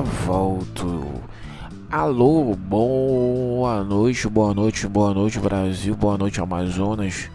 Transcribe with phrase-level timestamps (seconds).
[0.00, 1.04] volto.
[1.90, 7.30] Alô, boa noite, boa noite, boa noite Brasil, boa noite Amazonas.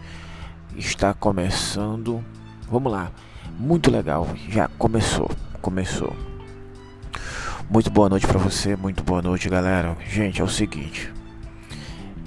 [0.76, 2.24] Está começando.
[2.70, 3.10] Vamos lá.
[3.58, 4.28] Muito legal.
[4.48, 5.30] Já começou.
[5.60, 6.14] Começou.
[7.70, 9.96] Muito boa noite para você, muito boa noite, galera.
[10.08, 11.12] Gente, é o seguinte.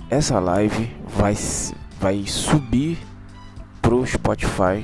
[0.09, 1.35] Essa live vai
[1.99, 2.97] vai subir
[3.81, 4.83] pro Spotify.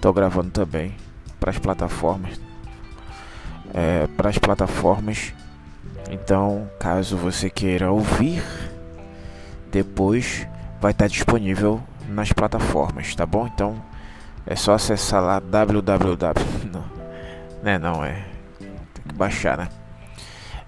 [0.00, 0.94] Tô gravando também
[1.40, 2.51] para as plataformas
[3.72, 5.32] é, para as plataformas.
[6.10, 8.42] Então, caso você queira ouvir,
[9.70, 10.46] depois
[10.80, 13.46] vai estar disponível nas plataformas, tá bom?
[13.46, 13.82] Então
[14.46, 16.16] é só acessar lá www.
[16.70, 16.84] Não,
[17.62, 17.78] né?
[17.78, 18.24] Não é.
[18.58, 19.68] Tem que baixar, né?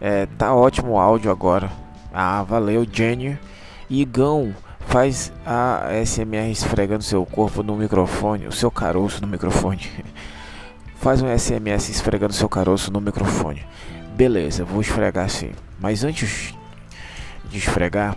[0.00, 1.70] É, tá ótimo o áudio agora.
[2.12, 3.38] Ah, valeu, Jenny.
[3.91, 4.55] Igão,
[4.86, 9.80] faz a SMR esfregando seu corpo no microfone, o seu caroço no microfone.
[11.04, 13.62] Faz um SMS esfregando seu caroço no microfone.
[14.16, 15.52] Beleza, vou esfregar assim.
[15.78, 16.55] Mas antes
[17.44, 18.16] de esfregar,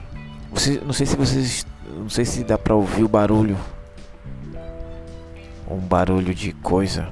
[0.50, 3.58] você, não sei se vocês, não sei se dá para ouvir o barulho.
[5.70, 7.10] Um barulho de coisa,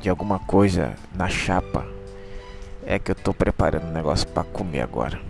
[0.00, 1.84] de alguma coisa na chapa.
[2.86, 5.20] É que eu tô preparando um negócio para comer agora.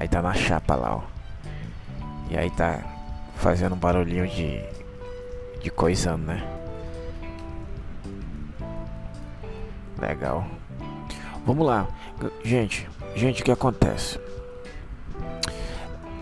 [0.00, 1.02] Aí tá na chapa lá, ó.
[2.30, 2.80] E aí tá
[3.36, 4.64] fazendo um barulhinho de
[5.60, 6.61] de coisando, né?
[10.02, 10.44] Legal.
[11.46, 11.86] Vamos lá.
[12.44, 14.18] Gente, gente, o que acontece?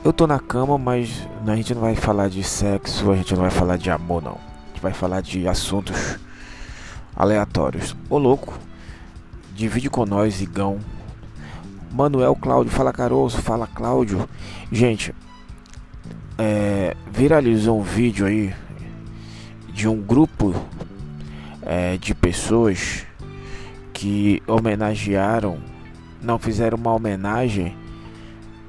[0.05, 3.41] Eu tô na cama, mas a gente não vai falar de sexo, a gente não
[3.41, 4.33] vai falar de amor, não.
[4.33, 6.19] A gente vai falar de assuntos
[7.17, 7.97] aleatórios.
[8.11, 8.53] Ô louco,
[9.55, 10.79] divide com nós, Igão.
[11.91, 14.29] Manuel Cláudio, fala Caroço, fala Cláudio.
[14.71, 15.15] Gente,
[16.37, 18.55] é, viralizou um vídeo aí
[19.73, 20.55] de um grupo
[21.63, 23.07] é, de pessoas
[24.01, 25.59] que homenagearam,
[26.23, 27.77] não fizeram uma homenagem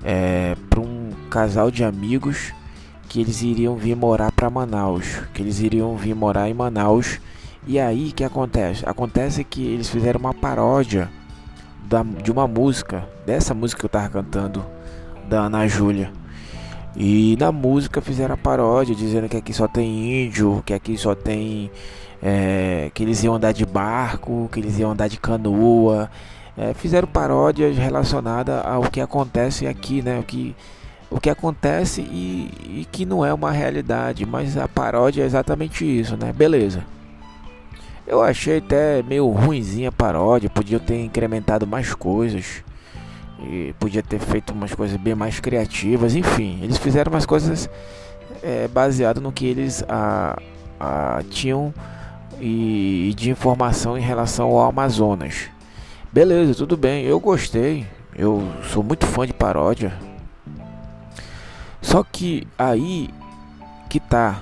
[0.03, 2.52] é, para um casal de amigos
[3.08, 7.22] que eles iriam vir morar para Manaus, que eles iriam vir morar em Manaus.
[7.66, 8.84] E aí que acontece?
[8.86, 11.09] Acontece que eles fizeram uma paródia
[11.88, 14.66] da, de uma música, dessa música que eu tava cantando,
[15.30, 16.12] da Ana Júlia.
[16.94, 21.16] E na música fizeram a paródia dizendo que aqui só tem índio, que aqui só
[21.16, 21.72] tem
[22.22, 26.09] é, que eles iam andar de barco, que eles iam andar de canoa.
[26.58, 30.20] É, fizeram paródias relacionadas ao que acontece aqui, né?
[30.20, 30.56] O que,
[31.09, 35.84] o que acontece e, e que não é uma realidade, mas a paródia é exatamente
[35.86, 36.32] isso, né?
[36.32, 36.84] Beleza.
[38.06, 42.64] Eu achei até meio ruimzinha a paródia, podia ter incrementado mais coisas.
[43.44, 47.68] E podia ter feito umas coisas bem mais criativas, enfim, eles fizeram umas coisas
[48.44, 50.38] é, baseado no que eles a,
[50.80, 51.74] a, tinham
[52.41, 55.50] e, de informação em relação ao Amazonas.
[56.12, 57.85] Beleza, tudo bem, eu gostei.
[58.16, 59.94] Eu sou muito fã de paródia.
[61.81, 63.09] Só que aí
[63.90, 64.41] que tá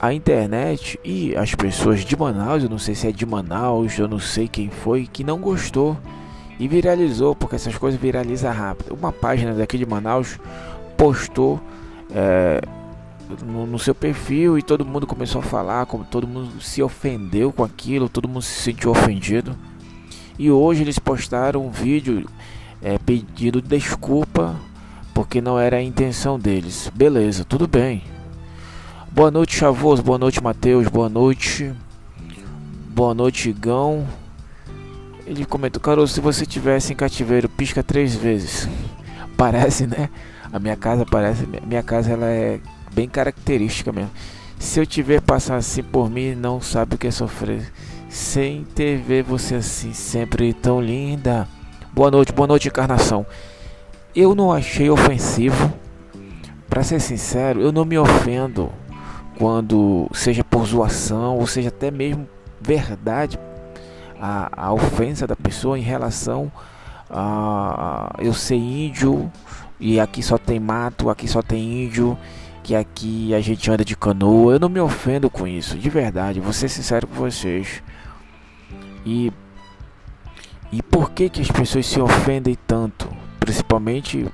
[0.00, 4.08] a internet e as pessoas de Manaus, eu não sei se é de Manaus, eu
[4.08, 5.96] não sei quem foi, que não gostou
[6.58, 8.94] e viralizou, porque essas coisas viralizam rápido.
[8.94, 10.38] Uma página daqui de Manaus
[10.96, 11.60] postou
[12.12, 12.60] é,
[13.44, 17.52] no, no, seu perfil e todo mundo começou a falar, como todo mundo se ofendeu
[17.52, 19.56] com aquilo, todo mundo se sentiu ofendido.
[20.38, 22.26] E hoje eles postaram um vídeo
[22.80, 24.56] é, pedindo desculpa
[25.12, 26.90] porque não era a intenção deles.
[26.94, 28.04] Beleza, tudo bem.
[29.10, 30.02] Boa noite, Chavoso.
[30.02, 30.86] Boa noite, Matheus.
[30.86, 31.74] Boa noite.
[32.90, 34.06] Boa noite, Igão.
[35.26, 38.68] Ele comentou, Caroso, se você tivesse em cativeiro, pisca três vezes.
[39.36, 40.08] Parece, né?
[40.52, 41.46] A minha casa parece.
[41.66, 44.10] Minha casa ela é bem característica mesmo.
[44.58, 47.72] Se eu tiver passar assim por mim, não sabe o que é sofrer.
[48.08, 51.46] Sem ter ver você assim, sempre tão linda.
[51.92, 53.24] Boa noite, boa noite, encarnação.
[54.14, 55.72] Eu não achei ofensivo.
[56.68, 58.70] Para ser sincero, eu não me ofendo
[59.38, 62.28] quando seja por zoação ou seja até mesmo
[62.60, 63.38] verdade
[64.20, 66.50] a, a ofensa da pessoa em relação
[67.08, 69.30] a, eu ser índio
[69.78, 72.18] e aqui só tem mato, aqui só tem índio
[72.68, 74.52] que aqui a gente anda de canoa.
[74.52, 76.38] Eu não me ofendo com isso, de verdade.
[76.38, 77.82] Vou ser sincero com vocês.
[79.06, 79.32] E
[80.70, 83.08] e por que que as pessoas se ofendem tanto,
[83.40, 84.26] principalmente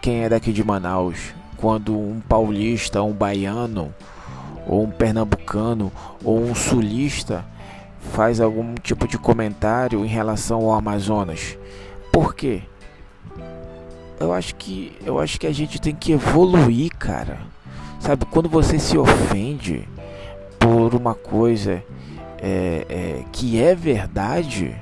[0.00, 3.94] quem é daqui de Manaus, quando um paulista, um baiano,
[4.66, 5.92] ou um pernambucano,
[6.24, 7.44] ou um sulista
[8.14, 11.58] faz algum tipo de comentário em relação ao Amazonas?
[12.10, 12.62] Por quê?
[14.22, 17.38] Eu acho que eu acho que a gente tem que evoluir, cara.
[18.00, 19.88] Sabe, quando você se ofende
[20.58, 21.82] por uma coisa
[22.38, 24.74] é, é, que é verdade,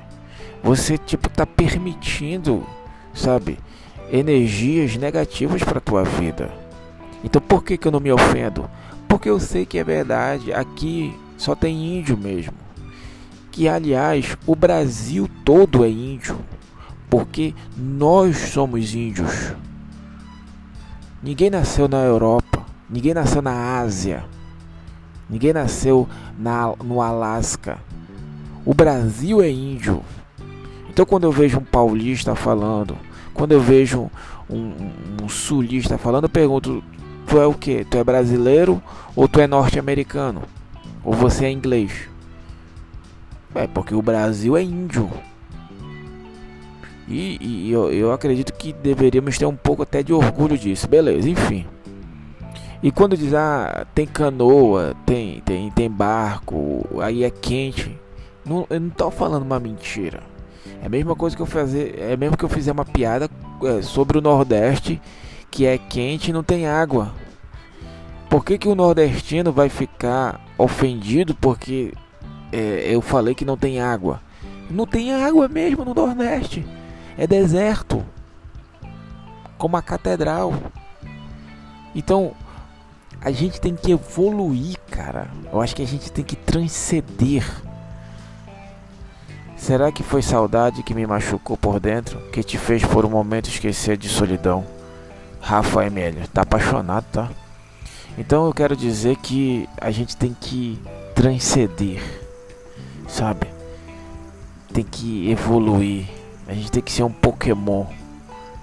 [0.63, 2.65] você tipo tá permitindo,
[3.13, 3.59] sabe,
[4.11, 6.51] energias negativas para tua vida.
[7.23, 8.69] Então por que que eu não me ofendo?
[9.07, 10.51] Porque eu sei que é verdade.
[10.53, 12.53] Aqui só tem índio mesmo.
[13.51, 16.37] Que aliás, o Brasil todo é índio,
[17.11, 19.53] porque nós somos índios.
[21.21, 24.23] Ninguém nasceu na Europa, ninguém nasceu na Ásia,
[25.29, 26.07] ninguém nasceu
[26.39, 27.77] na, no Alasca.
[28.65, 30.01] O Brasil é índio.
[30.89, 32.97] Então quando eu vejo um paulista falando,
[33.33, 34.09] quando eu vejo
[34.49, 36.81] um, um, um sulista falando, eu pergunto:
[37.27, 37.83] tu é o que?
[37.83, 38.81] Tu é brasileiro
[39.17, 40.43] ou tu é norte-americano?
[41.03, 41.91] Ou você é inglês?
[43.53, 45.11] É porque o Brasil é índio.
[47.11, 50.87] E, e eu, eu acredito que deveríamos ter um pouco até de orgulho disso.
[50.87, 51.65] Beleza, enfim.
[52.81, 57.99] E quando diz, ah, tem canoa, tem, tem, tem barco, aí é quente.
[58.45, 60.23] Não, eu não tô falando uma mentira.
[60.81, 63.29] É a mesma coisa que eu fazer, é mesmo que eu fizer uma piada
[63.63, 64.99] é, sobre o Nordeste,
[65.51, 67.13] que é quente e não tem água.
[68.29, 71.93] Por que, que o nordestino vai ficar ofendido porque
[72.49, 74.21] é, eu falei que não tem água?
[74.69, 76.65] Não tem água mesmo no Nordeste.
[77.17, 78.03] É deserto.
[79.57, 80.53] Como a catedral.
[81.93, 82.33] Então,
[83.19, 85.27] a gente tem que evoluir, cara.
[85.51, 87.45] Eu acho que a gente tem que transcender.
[89.55, 92.19] Será que foi saudade que me machucou por dentro?
[92.31, 94.65] Que te fez por um momento esquecer de solidão?
[95.39, 97.29] Rafa Emílio, tá apaixonado, tá?
[98.17, 100.79] Então eu quero dizer que a gente tem que
[101.13, 102.01] transcender,
[103.07, 103.47] sabe?
[104.73, 106.20] Tem que evoluir.
[106.51, 107.85] A gente tem que ser um Pokémon.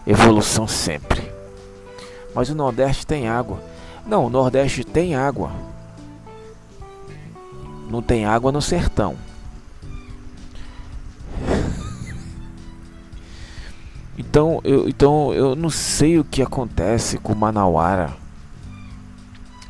[0.07, 1.23] Evolução sempre.
[2.35, 3.63] Mas o Nordeste tem água.
[4.07, 5.51] Não, o Nordeste tem água.
[7.89, 9.17] Não tem água no sertão.
[14.19, 18.15] Então eu, então eu não sei o que acontece com Manauara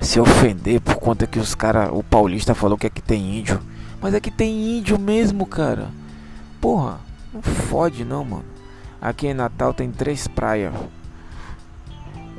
[0.01, 3.61] se ofender por conta que os cara, o paulista falou que aqui tem índio.
[4.03, 5.89] Mas aqui tem índio mesmo, cara.
[6.61, 8.45] Porra, não fode não, mano.
[9.01, 10.75] Aqui em Natal tem três praias.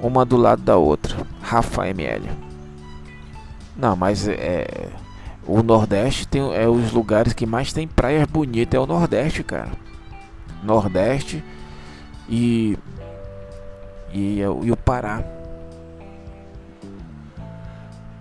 [0.02, 1.16] Uma do lado da outra.
[1.42, 2.30] Rafa ML.
[3.76, 4.90] Não, mas é.
[5.48, 8.78] O Nordeste tem é os lugares que mais tem praias bonitas.
[8.78, 9.72] É o Nordeste, cara.
[10.64, 11.44] Nordeste
[12.28, 12.78] e.
[14.12, 15.24] E, e o Pará.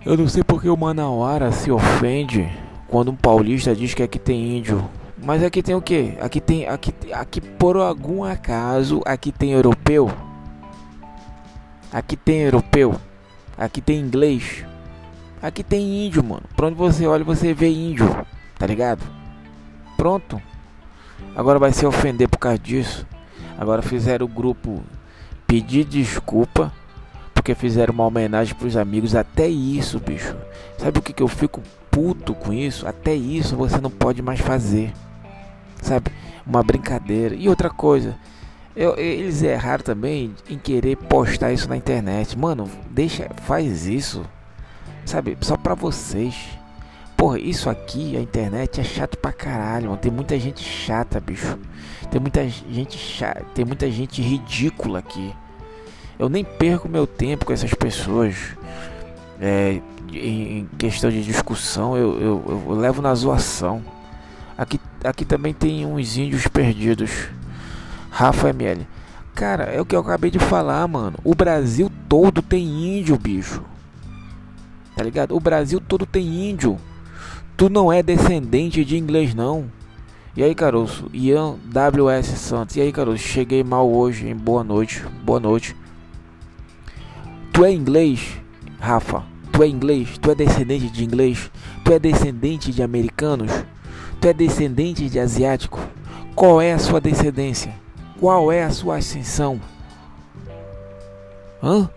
[0.05, 2.49] Eu não sei porque o Manauara se ofende
[2.87, 4.89] quando um paulista diz que aqui tem índio.
[5.23, 6.17] Mas aqui tem o que?
[6.19, 6.67] Aqui tem.
[6.67, 10.11] Aqui, aqui por algum acaso aqui tem europeu.
[11.91, 12.95] Aqui tem europeu.
[13.57, 14.65] Aqui tem inglês.
[15.41, 16.43] Aqui tem índio, mano.
[16.55, 18.07] Pra onde você olha, você vê índio.
[18.57, 19.03] Tá ligado?
[19.97, 20.41] Pronto.
[21.35, 23.05] Agora vai se ofender por causa disso.
[23.57, 24.81] Agora fizeram o grupo
[25.45, 26.71] pedir desculpa
[27.33, 29.15] porque fizeram uma homenagem pros amigos.
[29.15, 30.35] Até isso, bicho.
[30.77, 32.87] Sabe o que, que eu fico puto com isso?
[32.87, 34.93] Até isso você não pode mais fazer.
[35.81, 36.11] Sabe?
[36.45, 37.35] Uma brincadeira.
[37.35, 38.15] E outra coisa.
[38.75, 42.37] Eu, eles erraram também em querer postar isso na internet.
[42.37, 44.25] Mano, deixa, faz isso.
[45.05, 45.37] Sabe?
[45.41, 46.35] Só pra vocês.
[47.17, 49.97] Porra, isso aqui, a internet é chato pra caralho, mano.
[49.97, 51.59] Tem muita gente chata, bicho.
[52.09, 55.33] Tem muita gente chata, tem muita gente ridícula aqui.
[56.17, 58.35] Eu nem perco meu tempo com essas pessoas.
[59.41, 59.81] É,
[60.11, 63.83] em questão de discussão, eu, eu, eu, levo na zoação.
[64.57, 67.29] Aqui, aqui também tem uns índios perdidos.
[68.09, 68.87] Rafa ML.
[69.33, 71.17] Cara, é o que eu acabei de falar, mano.
[71.23, 73.63] O Brasil todo tem índio, bicho.
[74.95, 75.35] Tá ligado?
[75.35, 76.77] O Brasil todo tem índio.
[77.55, 79.71] Tu não é descendente de inglês, não.
[80.35, 81.09] E aí, caroço?
[81.13, 82.75] Ian WS Santos.
[82.75, 83.23] E aí, caroço?
[83.23, 84.35] Cheguei mal hoje, hein?
[84.35, 85.05] Boa noite.
[85.23, 85.75] Boa noite.
[87.53, 88.39] Tu é inglês,
[88.79, 89.23] Rafa?
[89.51, 90.17] Tu é inglês?
[90.17, 91.51] Tu é descendente de inglês?
[91.83, 93.51] Tu é descendente de americanos?
[94.21, 95.79] Tu é descendente de asiático?
[96.35, 97.73] Qual é a sua descendência?
[98.19, 99.61] Qual é a sua ascensão?
[101.63, 101.89] Hã?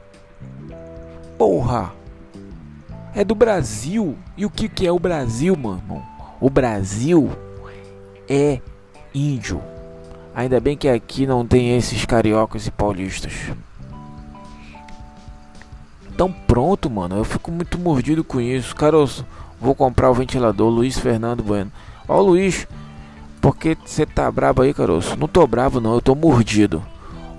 [1.36, 1.92] Porra!
[3.14, 4.16] É do Brasil.
[4.36, 6.02] E o que, que é o Brasil, mano?
[6.40, 7.30] O Brasil
[8.28, 8.60] é
[9.12, 9.60] índio.
[10.34, 13.32] Ainda bem que aqui não tem esses cariocas e paulistas.
[16.08, 17.16] Então pronto, mano.
[17.16, 18.74] Eu fico muito mordido com isso.
[18.76, 19.10] Cara, eu
[19.60, 20.70] vou comprar o ventilador.
[20.70, 21.72] Luiz Fernando Bueno.
[22.12, 22.68] Ó, Luiz.
[23.40, 25.16] Porque você tá brabo aí, caroço?
[25.16, 26.84] Não tô bravo não, eu tô mordido.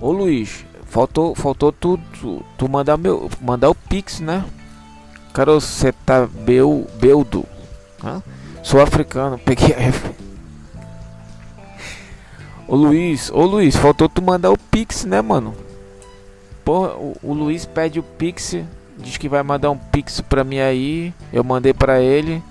[0.00, 4.44] Ô Luiz, faltou, faltou tu, tu, tu, mandar meu, mandar o pix, né?
[5.32, 7.46] Caroço, você tá beu, beldo,
[8.04, 8.22] Hã?
[8.62, 10.24] Sou africano, peguei referência.
[12.66, 15.54] Ô Luiz, ô Luiz, faltou tu mandar o Pix, né, mano?
[16.64, 18.56] Porra, o, o Luiz pede o Pix,
[18.98, 21.12] diz que vai mandar um Pix pra mim aí.
[21.32, 22.42] Eu mandei pra ele.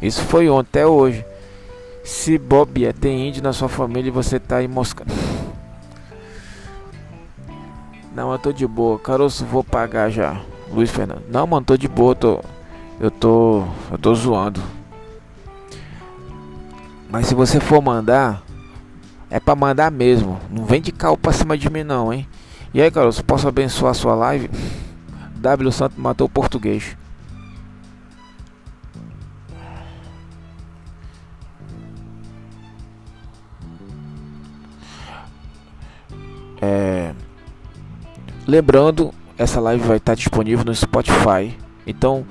[0.00, 1.24] Isso foi ontem, até hoje.
[2.06, 5.12] Se Bob é, tem índio na sua família e você tá aí moscando.
[8.14, 8.96] Não, eu tô de boa.
[8.96, 10.40] Caroço, vou pagar já.
[10.72, 11.24] Luiz Fernando.
[11.28, 12.14] Não, mano, tô de boa.
[12.14, 12.40] Tô,
[13.00, 13.64] eu tô.
[13.90, 14.62] Eu tô zoando.
[17.10, 18.40] Mas se você for mandar,
[19.28, 20.38] é pra mandar mesmo.
[20.48, 22.24] Não vem de cal pra cima de mim, não, hein?
[22.72, 24.48] E aí, Caroço, posso abençoar sua live?
[25.34, 26.96] W Santo matou o português.
[38.46, 41.56] Lembrando, essa live vai estar disponível no Spotify.
[41.84, 42.24] Então,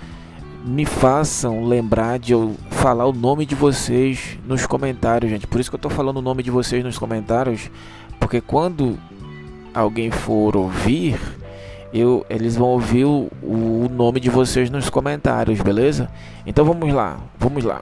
[0.63, 5.45] me façam lembrar de eu falar o nome de vocês nos comentários, gente.
[5.45, 7.69] Por isso que eu estou falando o nome de vocês nos comentários,
[8.19, 8.98] porque quando
[9.74, 11.19] alguém for ouvir,
[11.93, 16.10] eu, eles vão ouvir o, o nome de vocês nos comentários, beleza?
[16.45, 17.81] Então vamos lá, vamos lá.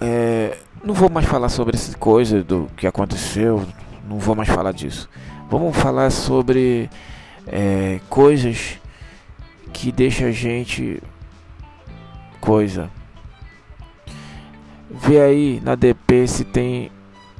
[0.00, 3.66] É, não vou mais falar sobre essa coisa do que aconteceu,
[4.10, 5.08] não vou mais falar disso.
[5.48, 6.90] Vamos falar sobre
[7.46, 8.80] é, coisas
[9.72, 11.00] que deixa a gente
[12.40, 12.90] coisa.
[14.90, 16.90] Vê aí na DP se tem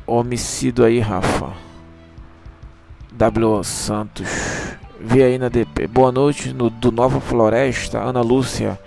[0.07, 1.53] homicídio aí, Rafa.
[3.12, 4.29] W Santos.
[5.00, 5.89] Vê aí na DP.
[5.89, 8.79] Boa noite no, do Nova Floresta, Ana Lúcia.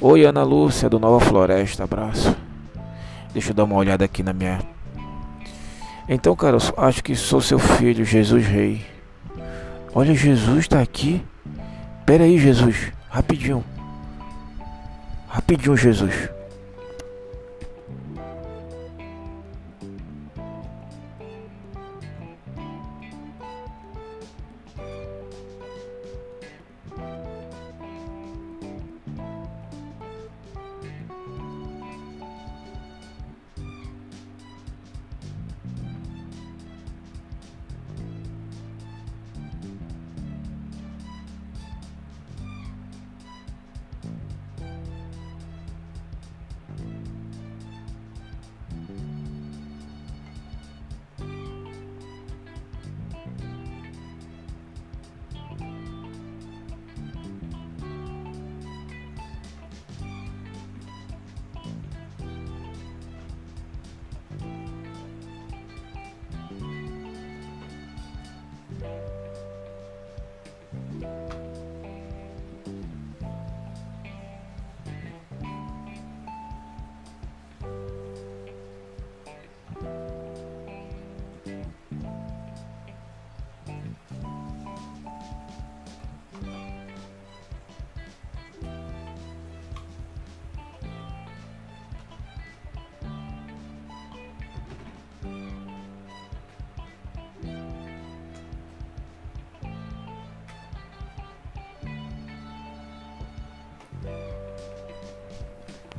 [0.00, 1.84] Oi, Ana Lúcia do Nova Floresta.
[1.84, 2.34] Abraço.
[3.34, 4.75] Deixa eu dar uma olhada aqui na minha.
[6.08, 8.84] Então, cara, eu acho que sou seu filho, Jesus Rei.
[9.92, 11.22] Olha, Jesus está aqui.
[12.04, 12.92] Pera aí, Jesus.
[13.08, 13.64] Rapidinho.
[15.26, 16.35] Rapidinho, Jesus.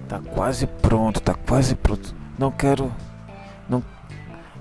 [0.07, 2.15] Tá quase pronto, tá quase pronto.
[2.37, 2.91] Não quero.
[3.69, 3.83] Não.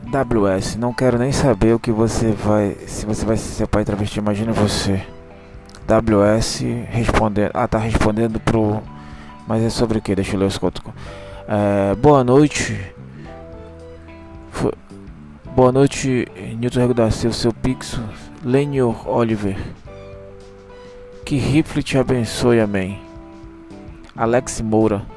[0.04, 2.76] WS, não quero nem saber o que você vai.
[2.86, 5.04] Se você vai ser seu pai travesti, imagina você.
[5.86, 7.50] WS respondendo.
[7.54, 8.82] Ah, tá respondendo pro.
[9.46, 10.14] Mas é sobre o que?
[10.14, 10.82] Deixa eu ler os contos.
[11.46, 12.94] É, boa noite.
[15.54, 16.26] Boa noite,
[16.58, 18.02] Newton Rego da Silva, seu Pixo.
[18.44, 19.56] Lenio Oliver.
[21.24, 23.00] Que rifle te abençoe, amém.
[24.14, 25.15] Alex Moura.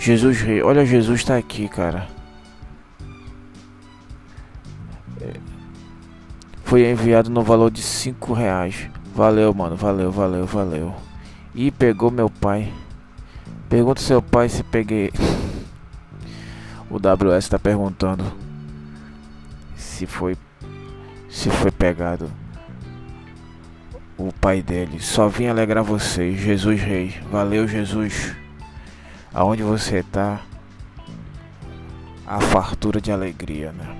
[0.00, 0.62] Jesus Rei.
[0.62, 2.08] Olha, Jesus está aqui, cara.
[6.64, 8.88] Foi enviado no valor de 5 reais.
[9.14, 9.76] Valeu, mano.
[9.76, 10.94] Valeu, valeu, valeu.
[11.54, 12.72] E pegou meu pai.
[13.68, 15.12] Pergunta seu pai se peguei.
[16.88, 18.24] O WS está perguntando
[19.76, 20.36] se foi
[21.28, 22.30] se foi pegado
[24.16, 24.98] o pai dele.
[24.98, 27.14] Só vim alegrar vocês, Jesus Rei.
[27.30, 28.39] Valeu, Jesus
[29.32, 30.40] aonde você está,
[32.26, 33.96] a fartura de alegria, né?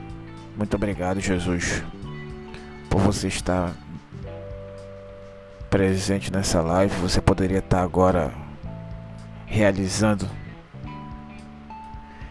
[0.57, 1.83] Muito obrigado, Jesus,
[2.89, 3.73] por você estar
[5.69, 6.95] presente nessa live.
[7.01, 8.33] Você poderia estar agora
[9.47, 10.29] realizando.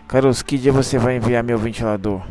[0.08, 2.22] Carlos, que dia você vai enviar meu ventilador?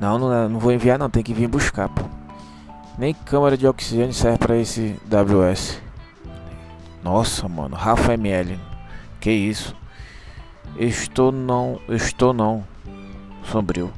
[0.00, 2.02] Não, não, não vou enviar não, tem que vir buscar, pô.
[2.96, 5.89] Nem câmara de oxigênio serve para esse WS.
[7.02, 8.58] Nossa, mano, Rafa ML.
[9.20, 9.74] Que isso?
[10.78, 12.64] Estou não, estou não.
[13.44, 13.92] Sombrio.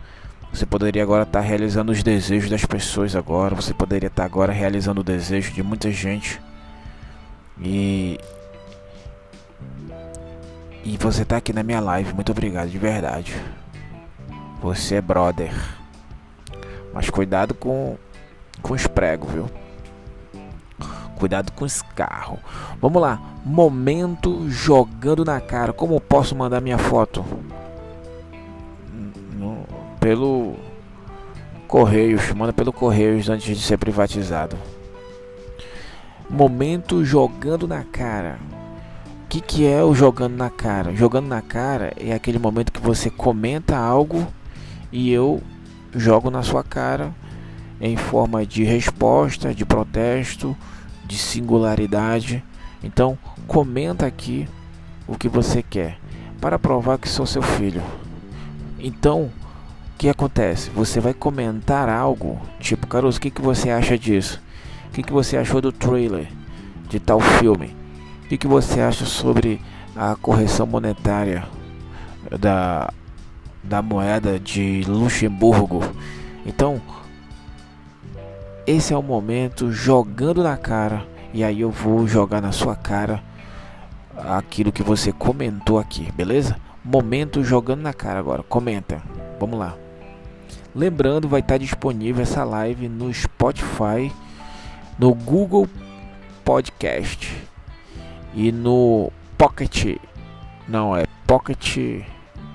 [0.52, 3.54] Você poderia agora estar tá realizando os desejos das pessoas agora.
[3.54, 6.40] Você poderia estar tá agora realizando o desejo de muita gente.
[7.60, 8.18] E
[10.84, 12.12] e você tá aqui na minha live.
[12.12, 13.34] Muito obrigado, de verdade.
[14.60, 15.52] Você é brother.
[16.92, 17.96] Mas cuidado com
[18.60, 19.61] com os pregos, viu?
[21.22, 22.40] Cuidado com os carros.
[22.80, 23.22] Vamos lá.
[23.44, 25.72] Momento jogando na cara.
[25.72, 27.24] Como posso mandar minha foto?
[29.38, 29.64] No,
[30.00, 30.56] pelo
[31.68, 32.28] Correios.
[32.32, 34.56] Manda pelo Correios antes de ser privatizado.
[36.28, 38.40] Momento jogando na cara.
[39.24, 40.92] O que, que é o jogando na cara?
[40.92, 44.26] Jogando na cara é aquele momento que você comenta algo
[44.90, 45.40] e eu
[45.94, 47.14] jogo na sua cara
[47.80, 50.56] em forma de resposta, de protesto
[51.12, 52.42] de singularidade.
[52.82, 54.48] Então, comenta aqui
[55.06, 55.98] o que você quer
[56.40, 57.82] para provar que sou seu filho.
[58.78, 60.70] Então, o que acontece?
[60.70, 64.40] Você vai comentar algo, tipo, Caruso, o que, que você acha disso?
[64.88, 66.28] O que, que você achou do trailer
[66.88, 67.76] de tal filme?
[68.24, 69.60] O que, que você acha sobre
[69.94, 71.44] a correção monetária
[72.40, 72.90] da,
[73.62, 75.82] da moeda de Luxemburgo?
[76.46, 76.80] Então,
[78.66, 81.04] esse é o momento jogando na cara
[81.34, 83.22] e aí eu vou jogar na sua cara
[84.16, 86.56] aquilo que você comentou aqui, beleza?
[86.84, 88.42] Momento jogando na cara agora.
[88.42, 89.02] Comenta.
[89.40, 89.76] Vamos lá.
[90.74, 94.12] Lembrando, vai estar disponível essa live no Spotify,
[94.98, 95.68] no Google
[96.44, 97.34] Podcast
[98.34, 99.98] e no Pocket.
[100.68, 102.04] Não, é Pocket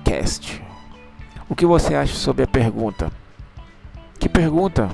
[0.04, 0.62] Cast.
[1.48, 3.10] O que você acha sobre a pergunta?
[4.18, 4.90] Que pergunta?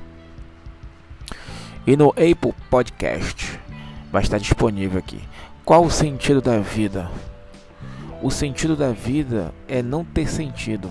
[1.86, 3.60] E no Apple Podcast.
[4.10, 5.20] Vai estar disponível aqui.
[5.64, 7.10] Qual o sentido da vida?
[8.22, 10.90] O sentido da vida é não ter sentido.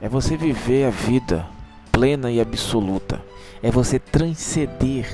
[0.00, 1.46] É você viver a vida
[1.90, 3.22] plena e absoluta.
[3.62, 5.10] É você transcender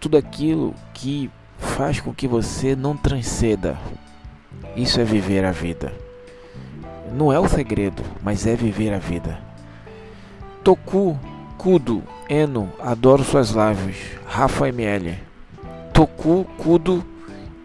[0.00, 3.78] tudo aquilo que faz com que você não transceda.
[4.74, 5.92] Isso é viver a vida.
[7.12, 9.38] Não é o segredo, mas é viver a vida.
[10.64, 11.18] Toku
[11.58, 13.96] Kudo, Eno, adoro suas lives.
[14.26, 15.18] Rafa ML.
[15.92, 17.04] Toku, Kudo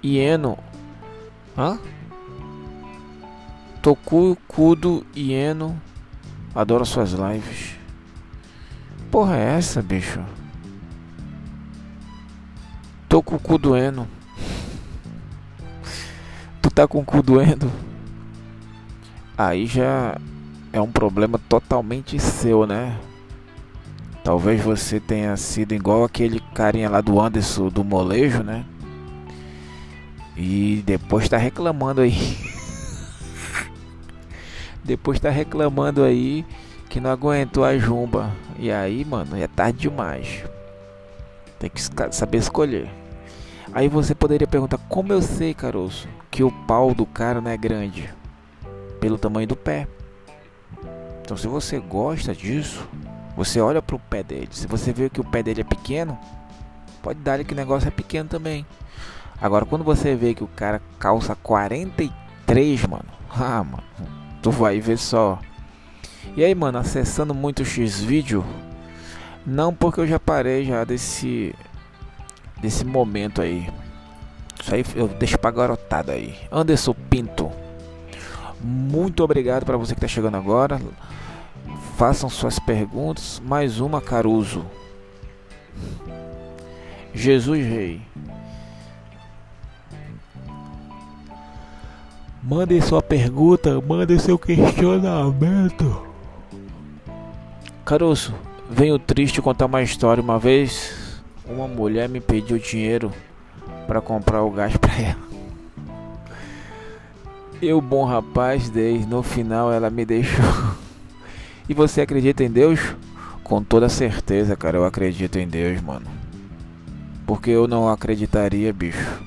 [0.01, 0.57] e Eno.
[1.57, 1.77] Hã?
[3.81, 5.79] Toku, Kudo e Eno,
[6.55, 7.75] adoro suas lives.
[9.09, 10.23] Porra é essa, bicho?
[13.09, 14.07] Tô com o cu doendo.
[16.61, 17.69] Tu tá com o cu doendo?
[19.37, 20.17] Aí já
[20.71, 22.97] é um problema totalmente seu, né?
[24.23, 28.63] Talvez você tenha sido igual aquele carinha lá do Anderson do molejo, né?
[30.37, 32.37] E depois tá reclamando aí.
[34.83, 36.45] depois tá reclamando aí
[36.87, 38.31] que não aguentou a jumba.
[38.59, 40.43] E aí, mano, é tarde demais.
[41.57, 41.81] Tem que
[42.11, 42.89] saber escolher.
[43.73, 47.57] Aí você poderia perguntar: Como eu sei, caroço, que o pau do cara não é
[47.57, 48.09] grande?
[48.99, 49.87] Pelo tamanho do pé.
[51.21, 52.87] Então, se você gosta disso,
[53.35, 54.49] você olha para o pé dele.
[54.51, 56.17] Se você vê que o pé dele é pequeno,
[57.01, 58.65] pode dar que o negócio é pequeno também.
[59.41, 63.83] Agora, quando você vê que o cara calça 43, mano, ah, mano,
[64.41, 65.39] tu vai ver só.
[66.35, 68.45] E aí, mano, acessando muito o X-Vídeo,
[69.45, 71.55] não porque eu já parei já desse
[72.61, 73.67] desse momento aí.
[74.61, 76.35] Isso aí eu deixo pra garotada aí.
[76.51, 77.51] Anderson Pinto.
[78.63, 80.79] Muito obrigado para você que tá chegando agora.
[82.01, 83.39] Façam suas perguntas.
[83.45, 84.65] Mais uma, Caruso.
[87.13, 88.01] Jesus Rei.
[92.41, 96.03] Mande sua pergunta, mande seu questionamento.
[97.85, 98.33] Caruso,
[98.67, 100.23] venho triste contar uma história.
[100.23, 103.11] Uma vez, uma mulher me pediu dinheiro
[103.85, 105.21] para comprar o gás para ela.
[107.61, 109.05] Eu, bom rapaz, dei.
[109.05, 110.43] No final, ela me deixou.
[111.71, 112.81] E você acredita em Deus?
[113.45, 116.05] Com toda certeza, cara, eu acredito em Deus, mano.
[117.25, 119.23] Porque eu não acreditaria, bicho.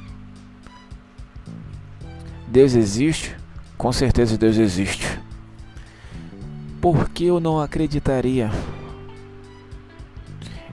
[2.47, 3.35] Deus existe?
[3.79, 5.19] Com certeza Deus existe.
[6.83, 8.51] Por que eu não acreditaria?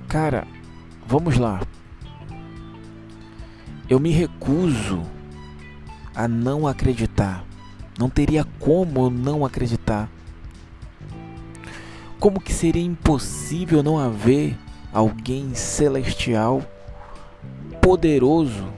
[0.10, 0.46] Cara,
[1.08, 1.62] vamos lá.
[3.88, 5.04] Eu me recuso
[6.14, 7.46] a não acreditar.
[7.98, 10.10] Não teria como eu não acreditar.
[12.22, 14.56] Como que seria impossível não haver
[14.94, 16.62] alguém celestial,
[17.82, 18.72] poderoso,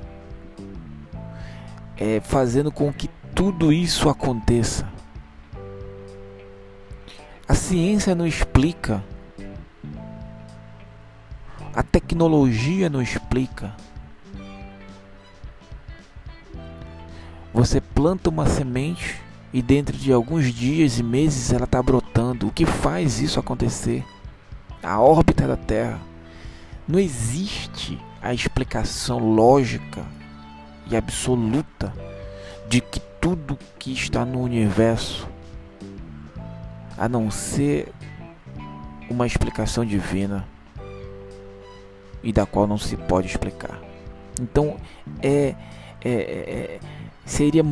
[1.97, 4.89] é, fazendo com que tudo isso aconteça.
[7.45, 9.03] A ciência não explica.
[11.75, 13.75] A tecnologia não explica.
[17.53, 19.22] Você planta uma semente
[19.53, 22.47] e dentro de alguns dias e meses ela está brotando.
[22.47, 24.03] O que faz isso acontecer?
[24.81, 26.01] A órbita da Terra.
[26.87, 30.03] Não existe a explicação lógica
[30.89, 31.93] e absoluta
[32.67, 35.27] de que tudo que está no universo,
[36.97, 37.93] a não ser
[39.09, 40.45] uma explicação divina
[42.23, 43.79] e da qual não se pode explicar.
[44.41, 44.77] Então
[45.21, 45.55] é,
[46.03, 46.79] é, é
[47.25, 47.63] seria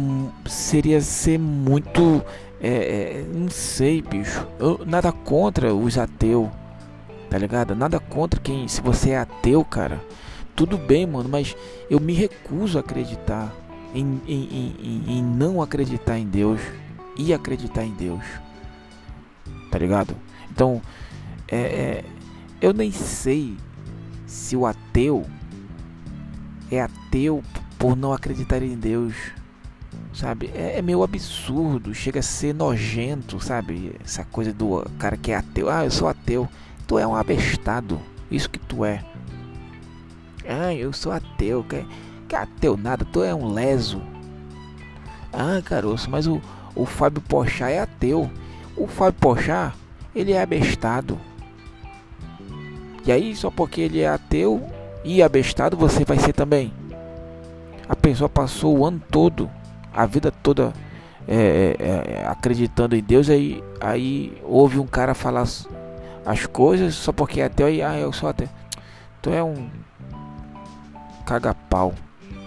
[0.45, 2.23] seria ser muito
[2.59, 4.47] é, é, não sei bicho.
[4.59, 6.49] Eu, nada contra os ateus
[7.29, 7.73] tá ligado?
[7.73, 10.01] Nada contra quem se você é ateu cara
[10.55, 11.55] tudo bem mano mas
[11.89, 13.53] eu me recuso a acreditar
[13.93, 16.61] em, em, em, em não acreditar em Deus
[17.17, 18.23] e acreditar em Deus
[19.69, 20.15] tá ligado?
[20.51, 20.81] Então
[21.47, 22.05] é, é
[22.61, 23.57] eu nem sei
[24.27, 25.25] se o ateu
[26.71, 27.43] é ateu
[27.77, 29.15] por não acreditar em Deus
[30.13, 30.51] sabe?
[30.53, 33.95] É, é, meio absurdo, chega a ser nojento, sabe?
[34.03, 35.69] Essa coisa do cara que é ateu.
[35.69, 36.47] Ah, eu sou ateu.
[36.87, 37.99] Tu é um abestado.
[38.29, 39.03] Isso que tu é.
[40.47, 41.63] Ah, eu sou ateu.
[41.63, 41.85] Que,
[42.27, 44.01] que ateu nada, tu é um leso.
[45.31, 46.41] Ah, caroço, mas o,
[46.75, 48.29] o Fábio Pochá é ateu.
[48.75, 49.73] O Fábio Pochá,
[50.13, 51.17] ele é abestado.
[53.05, 54.61] E aí, só porque ele é ateu
[55.03, 56.71] e abestado, você vai ser também.
[57.87, 59.49] A pessoa passou o ano todo
[59.93, 60.73] a vida toda
[61.27, 65.47] é, é, é, acreditando em Deus, aí, aí ouve um cara falar
[66.25, 68.49] as coisas só porque é ateu e ah, eu sou ateu.
[69.21, 69.69] Tu é um
[71.25, 71.93] caga-pau.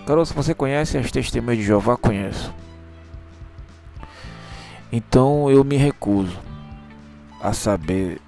[0.07, 1.97] Caroço, você conhece as testemunhas de Jeová?
[1.97, 2.53] Conheço.
[4.93, 6.39] Então eu me recuso
[7.41, 8.21] a saber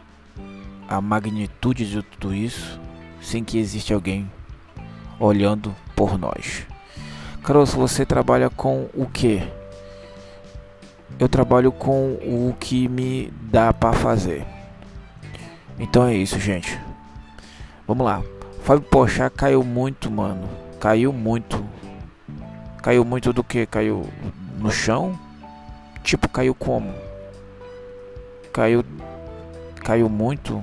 [0.89, 2.81] a magnitude de tudo isso
[3.21, 4.31] sem que exista alguém
[5.19, 6.67] olhando por nós.
[7.47, 9.41] Caroço, você trabalha com o que?
[11.17, 14.45] Eu trabalho com o que me dá para fazer.
[15.79, 16.77] Então é isso, gente.
[17.87, 18.21] Vamos lá.
[18.65, 20.49] Fábio Pochá caiu muito, mano.
[20.81, 21.65] Caiu muito.
[22.83, 23.65] Caiu muito do que?
[23.65, 24.05] Caiu
[24.59, 25.17] no chão?
[26.03, 26.93] Tipo, caiu como?
[28.53, 28.85] Caiu.
[29.85, 30.61] Caiu muito.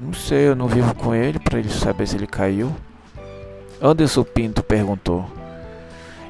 [0.00, 2.72] Não sei, eu não vivo com ele para ele saber se ele caiu.
[3.84, 5.28] Anderson Pinto perguntou.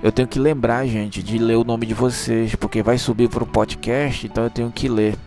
[0.02, 3.44] Eu tenho que lembrar, gente, de ler o nome de vocês, porque vai subir para
[3.44, 5.18] o podcast, então eu tenho que ler.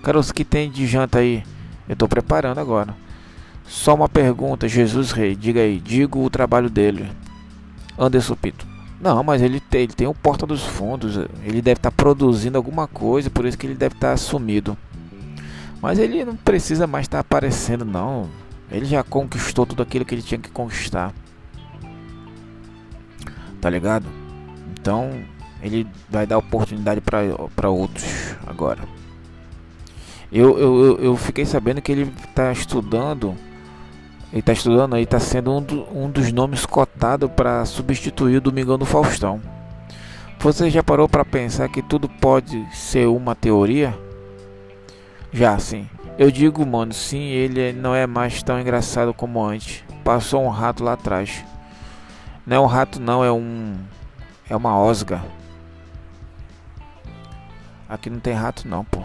[0.00, 1.42] Caros, que tem de janta aí?
[1.88, 2.94] Eu estou preparando agora.
[3.66, 7.10] Só uma pergunta, Jesus Rei, diga aí, digo o trabalho dele.
[7.98, 8.64] Anderson Pinto.
[9.00, 12.56] Não, mas ele tem, ele tem o Porta dos Fundos, ele deve estar tá produzindo
[12.56, 14.78] alguma coisa, por isso que ele deve estar tá sumido.
[15.82, 18.28] Mas ele não precisa mais estar tá aparecendo, não.
[18.70, 21.12] Ele já conquistou tudo aquilo que ele tinha que conquistar
[23.66, 24.06] tá ligado?
[24.80, 25.10] Então
[25.60, 28.78] ele vai dar oportunidade para outros agora.
[30.30, 33.34] Eu, eu, eu fiquei sabendo que ele está estudando,
[34.30, 38.40] ele está estudando aí, está sendo um, do, um dos nomes cotados para substituir o
[38.40, 39.42] Domingão do Faustão.
[40.38, 43.98] Você já parou para pensar que tudo pode ser uma teoria?
[45.32, 45.88] Já sim.
[46.16, 49.82] Eu digo, mano, sim, ele não é mais tão engraçado como antes.
[50.04, 51.44] Passou um rato lá atrás.
[52.46, 53.76] Não é um rato não, é um
[54.48, 55.20] é uma osga.
[57.88, 59.02] Aqui não tem rato não, pô.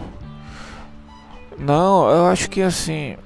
[1.58, 3.16] Não, eu acho que assim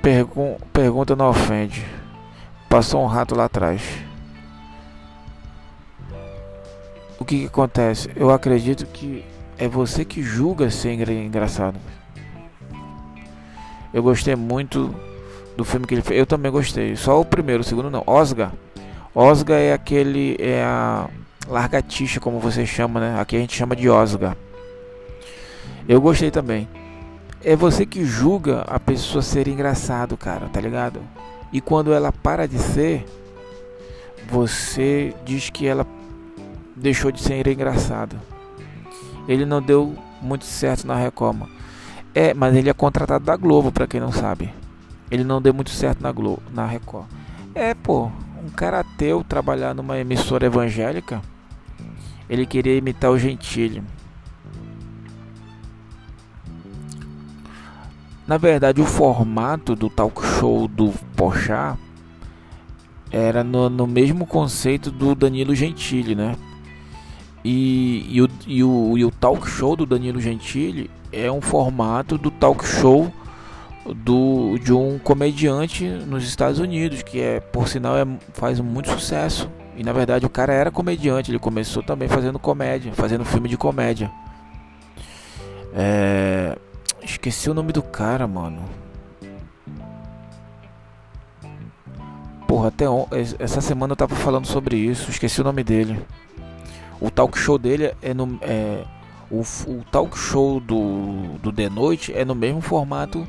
[0.00, 1.84] pergun pergunta não ofende.
[2.68, 3.82] Passou um rato lá atrás.
[7.18, 8.10] O que, que acontece?
[8.14, 9.24] Eu acredito que
[9.58, 11.78] é você que julga ser engraçado.
[13.92, 14.94] Eu gostei muito
[15.60, 16.18] do filme que ele fez.
[16.18, 16.96] Eu também gostei.
[16.96, 18.02] Só o primeiro, o segundo não.
[18.06, 18.50] Osga.
[19.14, 20.36] Osga é aquele.
[20.38, 21.06] É a
[21.46, 23.20] largatixa, como você chama, né?
[23.20, 24.36] Aqui a gente chama de Osga.
[25.86, 26.66] Eu gostei também.
[27.44, 31.00] É você que julga a pessoa ser engraçado, cara, tá ligado?
[31.52, 33.04] E quando ela para de ser,
[34.30, 35.86] você diz que ela
[36.76, 38.16] deixou de ser engraçado.
[39.28, 41.48] Ele não deu muito certo na Recoma.
[42.14, 44.59] É, mas ele é contratado da Globo, para quem não sabe
[45.10, 47.06] ele não deu muito certo na Globo, na Record.
[47.54, 48.10] É, pô,
[48.42, 51.20] um cara ateu trabalhar numa emissora evangélica,
[52.28, 53.82] ele queria imitar o Gentili.
[58.26, 61.76] Na verdade, o formato do talk show do Pochá
[63.10, 66.36] era no, no mesmo conceito do Danilo Gentili, né?
[67.44, 72.16] E, e, o, e, o, e o talk show do Danilo Gentili é um formato
[72.16, 73.12] do talk show
[73.86, 79.50] do, de um comediante nos Estados Unidos, que é, por sinal, é, faz muito sucesso.
[79.76, 83.56] E na verdade o cara era comediante, ele começou também fazendo comédia, fazendo filme de
[83.56, 84.10] comédia.
[85.72, 86.58] É...
[87.02, 88.62] Esqueci o nome do cara, mano.
[92.46, 93.06] Porra, até on...
[93.38, 95.98] essa semana eu tava falando sobre isso, esqueci o nome dele.
[97.00, 98.38] O talk show dele é no.
[98.42, 98.84] É...
[99.30, 103.26] O, o talk show do, do The Noite é no mesmo formato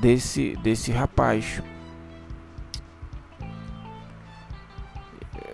[0.00, 1.62] desse, desse rapaz.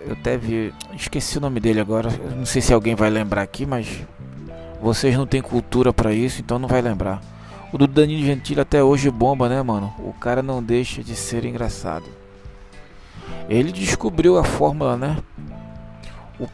[0.06, 0.72] Eu até vi.
[0.94, 2.10] Esqueci o nome dele agora.
[2.36, 4.06] Não sei se alguém vai lembrar aqui, mas.
[4.80, 7.20] Vocês não têm cultura para isso, então não vai lembrar.
[7.72, 9.92] O do Danilo Gentili até hoje bomba, né, mano?
[9.98, 12.06] O cara não deixa de ser engraçado.
[13.48, 15.16] Ele descobriu a fórmula, né?
[16.38, 16.46] O,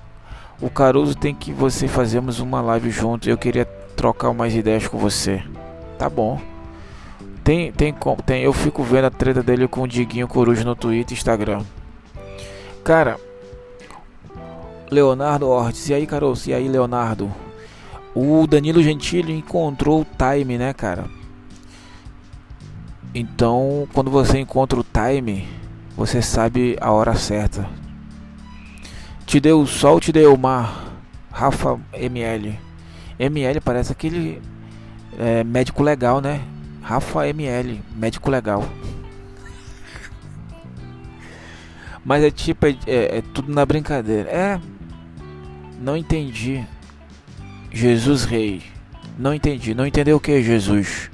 [0.66, 3.29] o Caruso tem que você fazermos uma live junto.
[3.29, 5.42] Eu queria trocar umas ideias com você.
[5.99, 6.40] Tá bom.
[7.44, 11.14] Tem, tem, tem, eu fico vendo a treta dele com o Diguinho Coruja no Twitter
[11.14, 11.62] e Instagram.
[12.83, 13.20] Cara,
[14.90, 16.48] Leonardo Ortiz, e aí, Caroço?
[16.48, 17.30] E aí, Leonardo?
[18.14, 21.04] O Danilo Gentili encontrou o time, né, cara?
[23.14, 25.46] Então, quando você encontra o time,
[25.94, 27.68] você sabe a hora certa.
[29.26, 30.83] Te deu o sol, te deu o mar.
[31.30, 32.59] Rafa ML.
[33.18, 34.40] ML parece aquele
[35.18, 36.40] é, médico legal, né?
[36.85, 38.62] Rafa ML, médico legal.
[42.05, 44.29] Mas é tipo, é, é, é tudo na brincadeira.
[44.29, 44.61] É.
[45.81, 46.62] Não entendi.
[47.73, 48.62] Jesus Rei.
[49.18, 49.75] Não entendi.
[49.75, 51.11] Não entendeu o que, Jesus?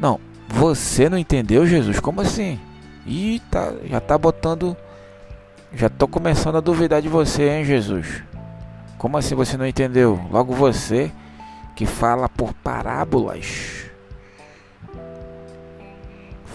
[0.00, 0.18] Não,
[0.48, 2.00] você não entendeu, Jesus?
[2.00, 2.58] Como assim?
[3.06, 4.76] Ih, tá, já tá botando.
[5.72, 8.24] Já tô começando a duvidar de você, hein, Jesus?
[8.96, 10.20] Como assim você não entendeu?
[10.32, 11.12] Logo você
[11.76, 13.77] que fala por parábolas.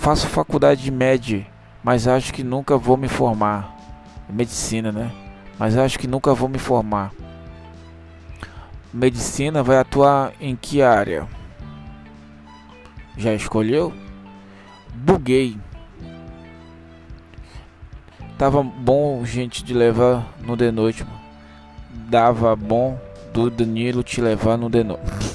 [0.04, 1.48] Faço faculdade de média,
[1.82, 3.74] mas acho que nunca vou me formar.
[4.30, 5.10] Medicina, né?
[5.58, 7.14] Mas acho que nunca vou me formar.
[8.94, 11.26] Medicina vai atuar em que área?
[13.16, 13.94] Já escolheu?
[14.94, 15.58] Buguei.
[18.38, 21.06] Tava bom, gente, de levar no de noite.
[22.10, 23.00] Dava bom
[23.32, 25.33] do Danilo te levar no de noite.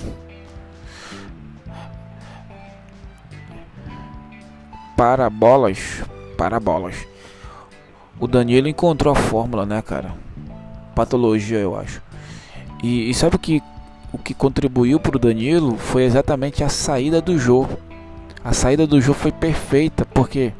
[4.98, 6.02] Parabolas.
[6.36, 6.96] Parabolas.
[8.18, 10.12] O Danilo encontrou a fórmula, né, cara?
[10.92, 12.02] Patologia, eu acho.
[12.82, 13.62] E, e sabe o que,
[14.12, 17.78] o que contribuiu para o Danilo foi exatamente a saída do jogo.
[18.44, 20.52] A saída do jogo foi perfeita, porque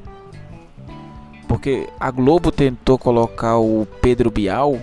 [1.49, 4.79] porque a Globo tentou colocar o Pedro Bial,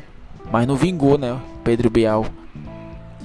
[0.51, 1.39] mas não vingou, né?
[1.63, 2.25] Pedro Bial.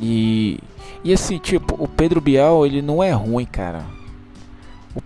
[0.00, 0.60] E
[1.02, 3.84] e assim, tipo, o Pedro Bial, ele não é ruim, cara.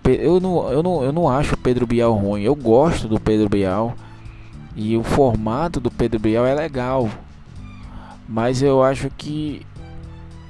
[0.05, 2.41] Eu, não, eu, não, eu não acho o Pedro Bial ruim.
[2.41, 3.95] Eu gosto do Pedro Bial.
[4.75, 7.09] E o formato do Pedro Bial é legal.
[8.27, 9.65] Mas eu acho que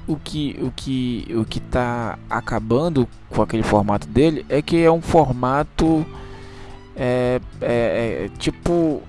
[0.06, 4.90] o que o que o que tá acabando com aquele formato dele é que é
[4.90, 6.06] um formato
[6.94, 9.02] é, é, é tipo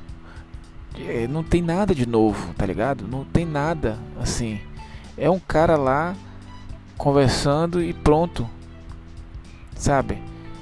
[1.00, 3.08] é, não tem nada de novo, tá ligado?
[3.08, 4.60] Não tem nada assim.
[5.18, 6.16] É um cara lá
[6.98, 8.50] conversando e pronto,
[9.78, 10.18] sabe?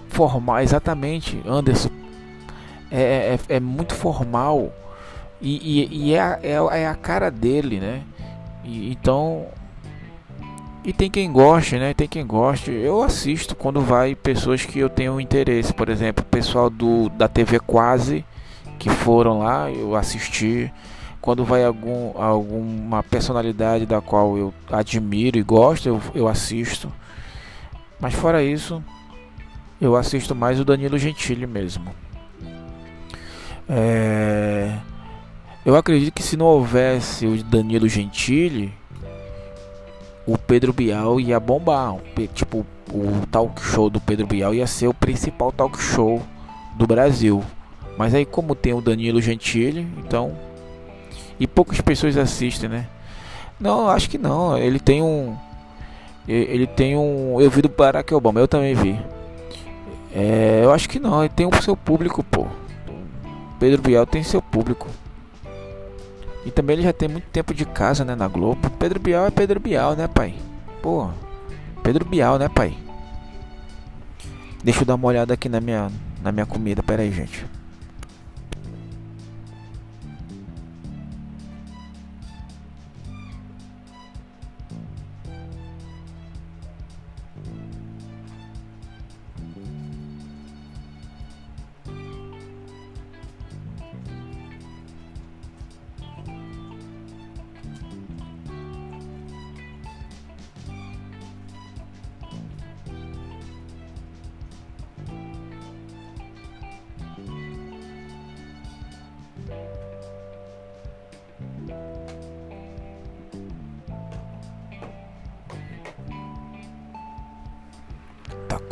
[0.09, 1.89] Formal, exatamente, Anderson.
[2.91, 4.71] É, é, é muito formal
[5.41, 8.01] e, e, e é, a, é, é, a cara dele, né?
[8.63, 9.45] E, então.
[10.83, 11.93] E tem quem goste, né?
[11.93, 12.71] Tem quem goste.
[12.71, 15.73] Eu assisto quando vai pessoas que eu tenho interesse.
[15.73, 18.23] Por exemplo, o pessoal do, da TV Quase
[18.77, 20.71] que foram lá, eu assisti.
[21.21, 26.91] Quando vai algum, alguma personalidade da qual eu admiro e gosto, eu, eu assisto.
[27.99, 28.83] Mas fora isso,
[29.79, 31.93] eu assisto mais o Danilo Gentili mesmo.
[33.67, 34.77] É...
[35.65, 38.71] Eu acredito que se não houvesse o Danilo Gentili,
[40.25, 41.95] o Pedro Bial ia bombar.
[42.33, 46.21] Tipo, o talk show do Pedro Bial ia ser o principal talk show
[46.75, 47.43] do Brasil.
[47.97, 50.37] Mas aí como tem o Danilo Gentili, então
[51.39, 52.87] e poucas pessoas assistem, né?
[53.59, 54.57] Não, acho que não.
[54.57, 55.35] Ele tem um
[56.27, 58.99] ele tem um eu vi do Barack Obama, eu também vi.
[60.15, 62.47] É, eu acho que não, ele tem o seu público, pô.
[63.59, 64.87] Pedro Bial tem seu público.
[66.45, 68.69] E também ele já tem muito tempo de casa, né, na Globo.
[68.79, 70.35] Pedro Bial é Pedro Bial, né, pai?
[70.81, 71.09] Pô,
[71.83, 72.77] Pedro Bial, né, pai?
[74.63, 75.91] Deixa eu dar uma olhada aqui na minha,
[76.23, 77.45] na minha comida, pera aí, gente.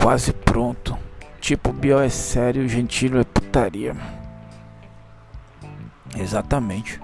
[0.03, 0.99] Quase pronto.
[1.39, 3.95] Tipo, Biel é sério, Gentilho é putaria.
[6.17, 6.99] Exatamente.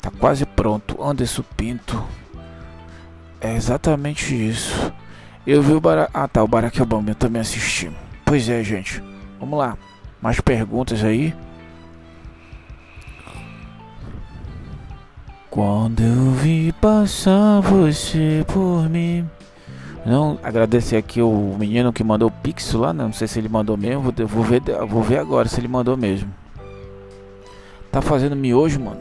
[0.00, 1.02] Tá quase pronto.
[1.02, 2.04] Anderson Pinto.
[3.40, 4.92] É exatamente isso.
[5.46, 6.10] Eu vi o Barack.
[6.12, 7.90] Ah tá, o Barack Obama eu também assisti.
[8.26, 9.02] Pois é, gente.
[9.38, 9.76] Vamos lá.
[10.20, 11.34] Mais perguntas aí.
[15.48, 19.26] Quando eu vi passar você por mim.
[20.04, 23.76] Não, agradecer aqui o menino que mandou o pix lá, não sei se ele mandou
[23.76, 26.32] mesmo, vou, vou, ver, vou ver agora se ele mandou mesmo.
[27.92, 29.00] Tá fazendo miojo, mano?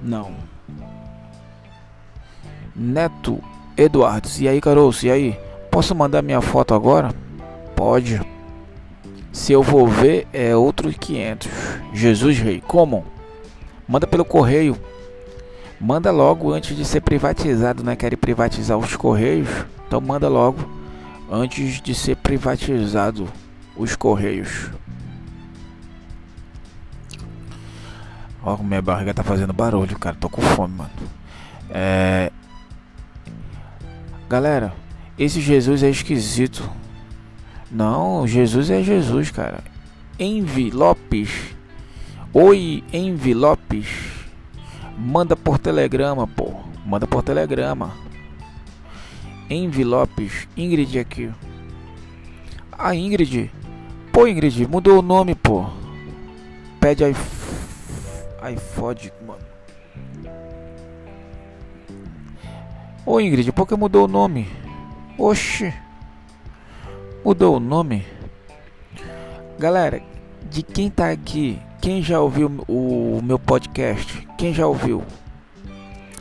[0.00, 0.30] Não.
[2.74, 3.42] Neto
[3.76, 5.38] Eduardo, e aí, caroço, e aí?
[5.70, 7.12] Posso mandar minha foto agora?
[7.74, 8.20] Pode.
[9.32, 11.48] Se eu vou ver, é outros 500.
[11.94, 13.04] Jesus Rei, como?
[13.88, 14.76] Manda pelo correio.
[15.82, 17.96] Manda logo antes de ser privatizado, né?
[17.96, 19.48] Querem privatizar os correios,
[19.84, 20.64] então manda logo
[21.28, 23.28] antes de ser privatizado
[23.76, 24.70] os correios.
[28.44, 30.14] Ó, minha barriga tá fazendo barulho, cara.
[30.14, 30.90] Tô com fome, mano.
[31.68, 32.30] É...
[34.28, 34.72] Galera,
[35.18, 36.62] esse Jesus é esquisito.
[37.68, 39.58] Não, Jesus é Jesus, cara.
[40.16, 41.56] Envelopes.
[42.32, 44.11] Oi, envelopes.
[44.96, 46.54] Manda por telegrama, pô.
[46.84, 47.92] Manda por telegrama.
[49.48, 50.48] Envelopes.
[50.56, 51.30] Ingrid aqui.
[52.72, 53.50] A Ingrid.
[54.12, 55.66] Pô, Ingrid, mudou o nome, pô.
[56.80, 57.04] Pede
[58.42, 59.42] iPod, mano.
[63.06, 64.48] Ô Ingrid, por que mudou o nome?
[65.18, 65.72] Oxi.
[67.24, 68.04] Mudou o nome?
[69.58, 70.02] Galera,
[70.50, 74.28] de quem tá aqui quem já ouviu o meu podcast?
[74.38, 75.02] Quem já ouviu?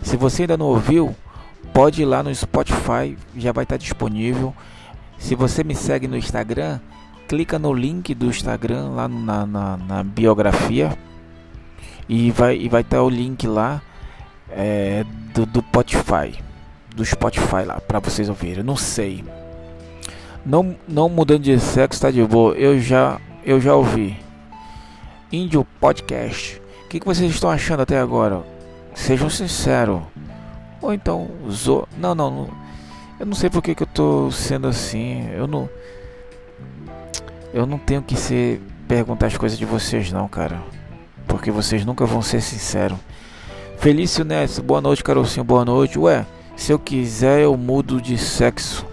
[0.01, 1.15] Se você ainda não ouviu,
[1.71, 4.55] pode ir lá no Spotify, já vai estar disponível.
[5.19, 6.79] Se você me segue no Instagram,
[7.27, 10.97] clica no link do Instagram lá na, na, na biografia
[12.09, 13.83] e vai e vai estar o link lá
[14.49, 16.43] é, do, do Spotify,
[16.95, 18.63] do Spotify lá para vocês ouvirem.
[18.63, 19.23] não sei.
[20.43, 22.55] Não, não mudando de sexo, tá de boa.
[22.55, 24.30] Eu já eu já ouvi.
[25.31, 26.61] Índio Podcast.
[26.85, 28.43] O que, que vocês estão achando até agora?
[28.93, 30.01] Sejam sinceros.
[30.81, 31.87] Ou então, zo...
[31.97, 32.49] não, não, não,
[33.21, 35.29] eu não sei por que, eu tô sendo assim.
[35.31, 35.69] Eu não.
[37.53, 40.59] Eu não tenho que ser perguntar as coisas de vocês não, cara.
[41.27, 42.97] Porque vocês nunca vão ser sinceros.
[43.77, 45.99] Felício Neto, boa noite, Carolcinho, boa noite.
[45.99, 46.25] Ué,
[46.57, 48.90] se eu quiser eu mudo de sexo.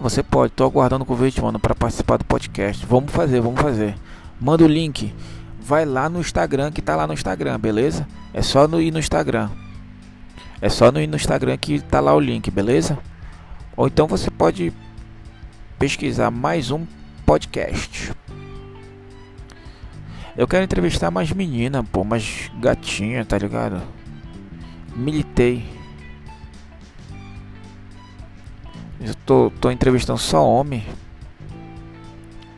[0.00, 2.86] Você pode, tô aguardando o convite, mano, para participar do podcast.
[2.86, 3.94] Vamos fazer, vamos fazer.
[4.40, 5.14] Manda o link.
[5.60, 8.08] Vai lá no Instagram que tá lá no Instagram, beleza?
[8.32, 9.50] É só no ir no Instagram.
[10.58, 12.98] É só no ir no Instagram que tá lá o link, beleza?
[13.76, 14.72] Ou então você pode
[15.78, 16.86] pesquisar mais um
[17.26, 18.14] podcast.
[20.34, 23.82] Eu quero entrevistar mais menina, pô, mais gatinha, tá ligado?
[24.96, 25.79] Militei.
[29.00, 30.84] Eu tô, tô entrevistando só homem.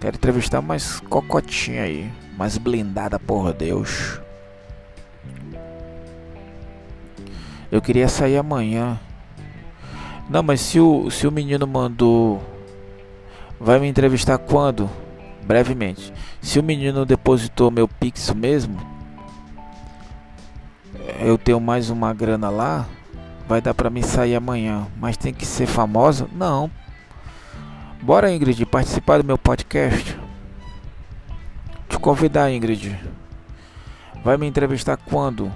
[0.00, 2.10] Quero entrevistar mais cocotinha aí.
[2.36, 4.20] Mais blindada por Deus.
[7.70, 8.98] Eu queria sair amanhã.
[10.28, 12.42] Não, mas se o, se o menino mandou.
[13.60, 14.90] Vai me entrevistar quando?
[15.44, 16.12] Brevemente.
[16.40, 18.76] Se o menino depositou meu pix mesmo.
[21.20, 22.88] Eu tenho mais uma grana lá
[23.52, 26.26] vai dar para mim sair amanhã, mas tem que ser famosa?
[26.32, 26.70] Não.
[28.00, 30.18] Bora, Ingrid, participar do meu podcast.
[31.86, 32.98] Te convidar, Ingrid.
[34.24, 35.52] Vai me entrevistar quando?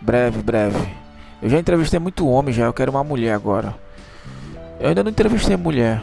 [0.00, 0.88] Breve, breve.
[1.40, 3.76] Eu já entrevistei muito homem já, eu quero uma mulher agora.
[4.80, 6.02] Eu ainda não entrevistei mulher.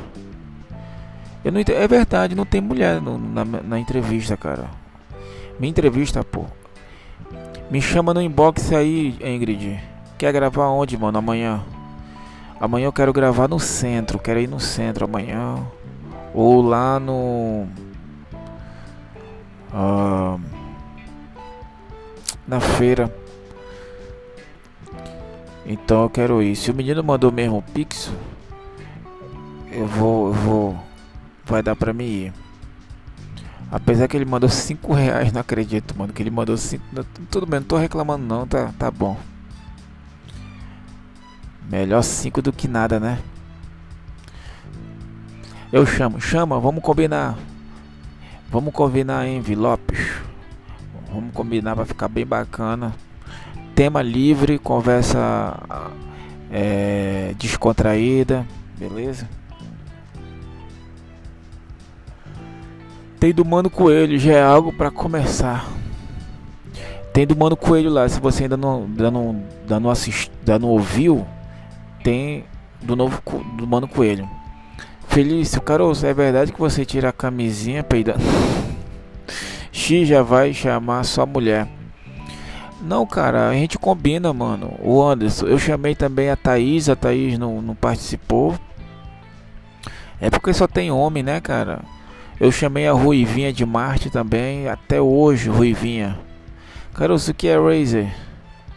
[1.44, 4.70] Eu não, é verdade, não tem mulher no, na, na entrevista, cara.
[5.60, 6.46] Me entrevista, pô.
[7.70, 9.97] Me chama no inbox aí, Ingrid.
[10.18, 11.20] Quer gravar onde, mano?
[11.20, 11.64] Amanhã.
[12.60, 14.18] Amanhã eu quero gravar no centro.
[14.18, 15.64] Quero ir no centro amanhã.
[16.34, 17.68] Ou lá no.
[19.72, 20.40] Uh,
[22.48, 23.14] na feira.
[25.66, 26.56] Então eu quero ir.
[26.56, 28.12] Se o menino mandou mesmo o Pix,
[29.72, 30.28] eu vou.
[30.30, 30.78] Eu vou.
[31.46, 32.34] Vai dar pra mim ir.
[33.72, 36.14] Apesar que ele mandou 5 reais, não acredito, mano.
[36.14, 36.84] Que ele mandou 5.
[37.30, 39.18] Tudo bem, não tô reclamando não, tá, tá bom.
[41.70, 43.20] Melhor 5 do que nada, né?
[45.72, 47.38] Eu chamo, chama, vamos combinar.
[48.50, 50.00] Vamos combinar envelopes.
[51.12, 52.94] Vamos combinar para ficar bem bacana.
[53.76, 55.60] Tema livre, conversa
[56.52, 58.46] é, descontraída.
[58.78, 59.28] Beleza?
[63.20, 65.68] Tem do Mano Coelho, já é algo para começar.
[67.12, 70.60] Tem do Mano Coelho lá, se você ainda não, ainda não, ainda não, assist, ainda
[70.60, 71.26] não ouviu,
[72.08, 72.46] tem
[72.82, 73.22] do novo
[73.58, 74.30] do Mano Coelho.
[75.10, 78.24] Felício, Caroço, é verdade que você tira a camisinha peidando?
[79.74, 81.68] X já vai chamar sua mulher.
[82.80, 84.74] Não, cara, a gente combina, mano.
[84.82, 88.58] O Anderson, eu chamei também a Thaís, a Thaís não, não participou.
[90.22, 91.82] É porque só tem homem, né, cara?
[92.40, 96.18] Eu chamei a Ruivinha de Marte também, até hoje, Ruivinha.
[96.94, 98.16] Cara, o que é Razer?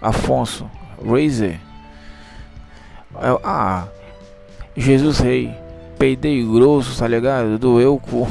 [0.03, 0.69] Afonso,
[1.01, 1.70] Razer.
[3.15, 3.89] Ah,
[4.77, 5.55] Jesus Rei,
[5.99, 7.59] peidei grosso, tá ligado?
[7.59, 8.27] Doeu o cu.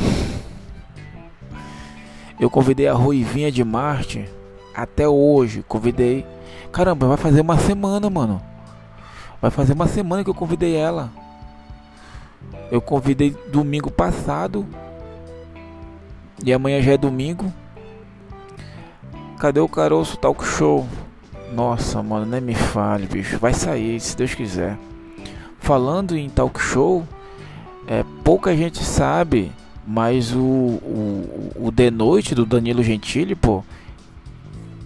[2.39, 4.29] Eu convidei a Ruivinha de Marte
[4.73, 5.63] até hoje.
[5.67, 6.25] Convidei.
[6.71, 8.41] Caramba, vai fazer uma semana, mano.
[9.41, 11.09] Vai fazer uma semana que eu convidei ela.
[12.71, 14.65] Eu convidei domingo passado.
[16.43, 17.51] E amanhã já é domingo.
[19.37, 20.87] Cadê o caroço talk show?
[21.53, 23.37] Nossa, mano, nem me fale, bicho.
[23.39, 24.77] Vai sair, se Deus quiser.
[25.59, 27.05] Falando em talk show,
[27.87, 29.51] é, pouca gente sabe,
[29.85, 33.63] mas o, o, o The Noite do Danilo Gentili, pô,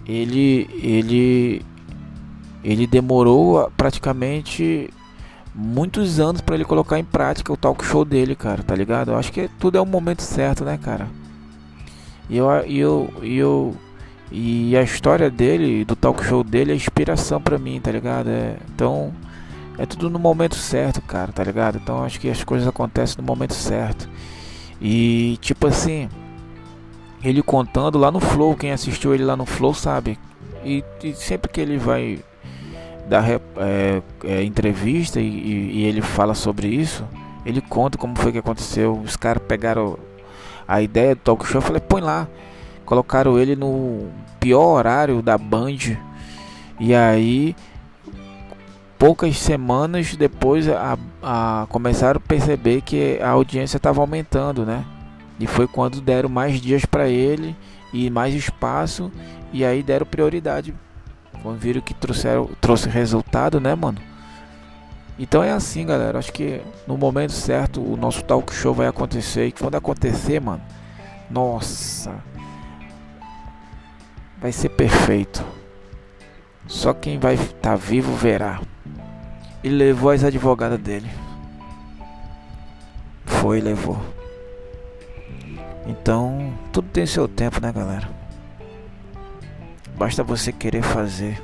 [0.06, 1.62] ele, ele,
[2.62, 4.90] ele demorou praticamente
[5.54, 9.12] muitos anos para ele colocar em prática o talk show dele, cara, tá ligado?
[9.12, 11.08] Eu acho que tudo é o momento certo, né, cara?
[12.28, 13.76] E eu, e eu, e eu,
[14.36, 18.28] e a história dele, do talk show dele, é inspiração para mim, tá ligado?
[18.28, 19.12] É, então,
[19.78, 21.78] é tudo no momento certo, cara, tá ligado?
[21.80, 24.08] Então, acho que as coisas acontecem no momento certo.
[24.80, 26.08] E, tipo assim,
[27.22, 30.18] ele contando lá no Flow, quem assistiu ele lá no Flow sabe.
[30.64, 32.18] E, e sempre que ele vai
[33.08, 37.04] dar é, é, entrevista e, e, ele fala sobre isso,
[37.46, 39.00] ele conta como foi que aconteceu.
[39.00, 39.96] Os caras pegaram
[40.66, 42.26] a ideia do talk show, eu falei, põe lá.
[42.84, 44.08] Colocaram ele no
[44.38, 45.96] pior horário da Band.
[46.78, 47.56] E aí,
[48.98, 54.84] poucas semanas depois, a, a começaram a perceber que a audiência estava aumentando, né?
[55.38, 57.56] E foi quando deram mais dias para ele
[57.92, 59.10] e mais espaço.
[59.52, 60.74] E aí deram prioridade.
[61.42, 63.98] Quando viram que trouxeram, trouxe resultado, né, mano?
[65.18, 66.18] Então é assim, galera.
[66.18, 69.46] Acho que no momento certo o nosso talk show vai acontecer.
[69.46, 70.62] E quando acontecer, mano,
[71.30, 72.14] nossa,
[74.44, 75.42] vai ser perfeito.
[76.66, 78.60] Só quem vai estar tá vivo verá.
[79.62, 81.08] Ele levou as advogadas dele.
[83.24, 83.98] Foi, levou.
[85.86, 88.06] Então, tudo tem seu tempo, né, galera?
[89.96, 91.42] Basta você querer fazer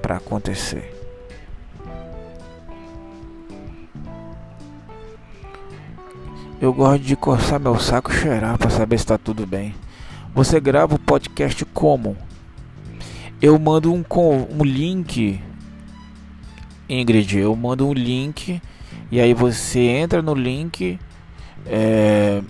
[0.00, 0.98] para acontecer.
[6.58, 9.74] Eu gosto de coçar meu saco e cheirar para saber se está tudo bem.
[10.34, 12.16] Você grava o podcast como?
[13.40, 14.02] Eu mando um,
[14.50, 15.38] um link,
[16.88, 17.38] Ingrid.
[17.38, 18.58] Eu mando um link
[19.10, 20.98] e aí você entra no link.
[21.66, 22.40] É,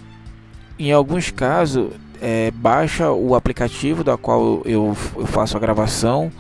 [0.78, 6.30] em alguns casos, é, baixa o aplicativo da qual eu, eu faço a gravação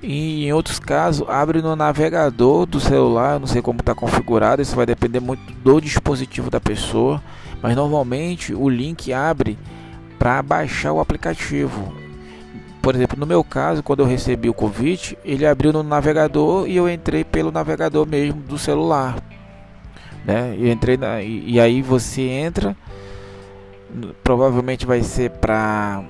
[0.00, 4.76] e em outros casos, abre no navegador do celular, não sei como está configurado, isso
[4.76, 7.20] vai depender muito do dispositivo da pessoa,
[7.60, 9.58] mas normalmente o link abre
[10.20, 11.94] para baixar o aplicativo.
[12.82, 16.76] Por exemplo, no meu caso, quando eu recebi o convite, ele abriu no navegador e
[16.76, 19.16] eu entrei pelo navegador mesmo do celular.
[20.22, 20.54] Né?
[20.58, 22.76] Eu entrei na, e, e aí você entra,
[24.22, 26.04] provavelmente vai ser para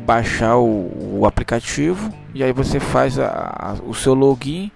[0.00, 4.70] baixar o, o, aplicativo e aí você faz a, a, o seu login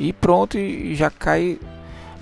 [0.00, 1.60] e pronto e já cai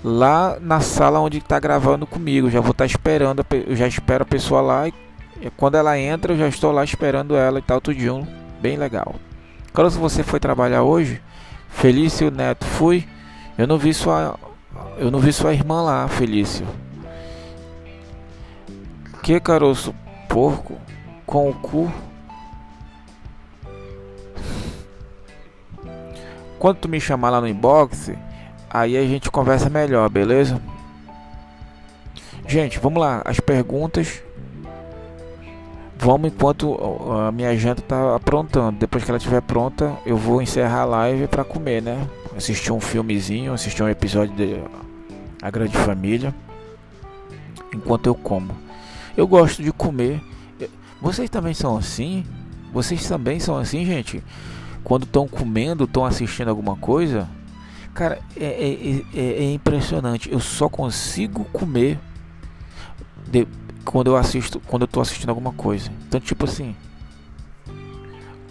[0.03, 2.51] lá na sala onde está gravando comigo.
[2.51, 4.93] Já vou estar tá esperando, eu já espero a pessoa lá e
[5.57, 8.27] quando ela entra eu já estou lá esperando ela e tal tudinho,
[8.61, 9.15] bem legal.
[9.73, 11.21] Quando você foi trabalhar hoje,
[11.69, 13.07] Felício Neto fui,
[13.57, 14.37] eu não vi sua
[14.97, 16.65] eu não vi sua irmã lá, Felício.
[19.21, 19.93] Que caroço
[20.27, 20.77] porco
[21.25, 21.91] com o cu
[26.63, 28.09] Quando tu me chamar lá no inbox,
[28.69, 30.61] aí a gente conversa melhor, beleza?
[32.47, 34.23] Gente, vamos lá, as perguntas.
[36.03, 36.77] Vamos enquanto
[37.11, 38.77] a minha janta tá aprontando.
[38.77, 42.07] Depois que ela estiver pronta, eu vou encerrar a live para comer, né?
[42.35, 44.61] Assistir um filmezinho, assistir um episódio de
[45.41, 46.35] A Grande Família.
[47.73, 48.51] Enquanto eu como.
[49.15, 50.21] Eu gosto de comer.
[51.01, 52.25] Vocês também são assim?
[52.73, 54.21] Vocês também são assim, gente?
[54.83, 57.27] quando estão comendo, estão assistindo alguma coisa,
[57.93, 60.31] Cara, é, é, é, é impressionante.
[60.31, 61.99] Eu só consigo comer
[63.29, 63.47] de,
[63.83, 65.91] quando eu assisto, quando eu tô assistindo alguma coisa.
[66.07, 66.75] Então, tipo assim,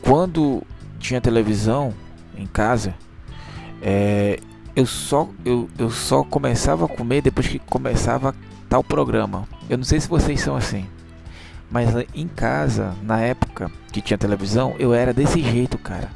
[0.03, 0.63] quando
[0.99, 1.95] tinha televisão
[2.37, 2.95] em casa,
[3.81, 4.39] é,
[4.75, 8.35] eu só eu, eu só começava a comer depois que começava
[8.69, 9.47] tal programa.
[9.69, 10.87] Eu não sei se vocês são assim,
[11.71, 16.09] mas em casa, na época que tinha televisão, eu era desse jeito, cara.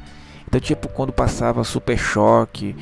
[0.47, 2.75] Então, tipo, quando passava Super Choque,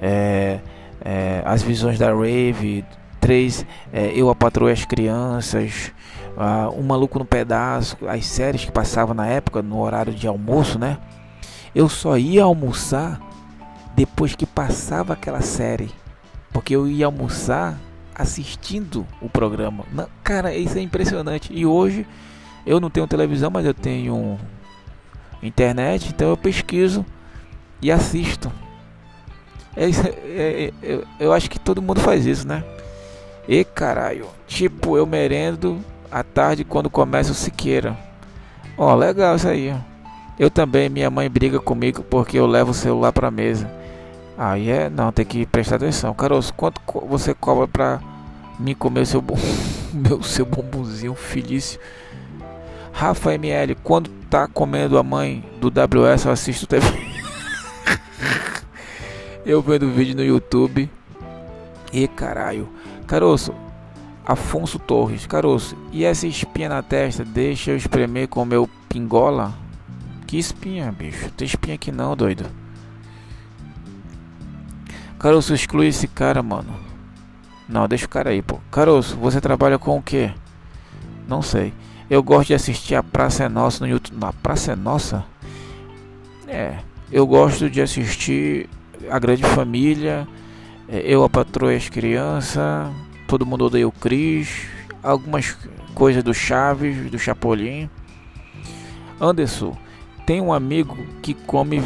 [0.00, 0.60] é,
[1.04, 2.84] é, as visões da Rave,
[3.20, 5.92] três, é, Eu a Patroa as Crianças,
[6.36, 10.78] uh, Um Maluco no Pedaço, as séries que passavam na época, no horário de almoço,
[10.78, 10.98] né?
[11.74, 13.20] Eu só ia almoçar
[13.94, 15.90] depois que passava aquela série.
[16.52, 17.78] Porque eu ia almoçar
[18.14, 19.84] assistindo o programa.
[20.24, 21.52] Cara, isso é impressionante.
[21.52, 22.06] E hoje
[22.66, 24.38] eu não tenho televisão, mas eu tenho
[25.42, 27.04] internet, então eu pesquiso
[27.80, 28.52] e assisto.
[29.76, 32.64] É, é, é, eu acho que todo mundo faz isso, né?
[33.48, 35.78] E caralho, tipo, eu merendo
[36.10, 37.96] à tarde quando começa o Siqueira.
[38.76, 39.74] Ó, oh, legal isso aí.
[40.38, 43.70] Eu também, minha mãe briga comigo porque eu levo o celular pra mesa.
[44.38, 46.14] Aí é, não, tem que prestar atenção.
[46.14, 48.00] Caroço, quanto você cobra pra
[48.58, 49.36] me comer seu bom,
[49.92, 51.78] meu seu bombonzinho felício?
[52.90, 56.86] Rafa ML, quando tá comendo a mãe do WS, eu assisto TV.
[59.44, 60.88] eu vendo vídeo no YouTube.
[61.92, 62.68] E caralho.
[63.10, 63.52] Caroço,
[64.24, 69.52] Afonso Torres, caroço, e essa espinha na testa deixa eu espremer com meu pingola?
[70.28, 71.28] Que espinha, bicho?
[71.32, 72.46] Tem espinha aqui não, doido.
[75.18, 76.72] Caroço, exclui esse cara, mano.
[77.68, 78.60] Não, deixa o cara aí, pô.
[78.70, 80.30] Caroço, você trabalha com o quê?
[81.26, 81.74] Não sei.
[82.08, 84.20] Eu gosto de assistir a Praça é Nossa no YouTube.
[84.20, 85.24] Na Praça é Nossa?
[86.46, 86.78] É.
[87.10, 88.70] Eu gosto de assistir
[89.10, 90.28] A Grande Família.
[90.90, 92.90] É, eu, a Patroa e as Crianças.
[93.28, 94.66] Todo mundo odeia o Cris.
[95.02, 95.56] Algumas
[95.94, 97.88] coisas do Chaves, do Chapolin.
[99.20, 99.76] Anderson,
[100.26, 101.82] tem um amigo que come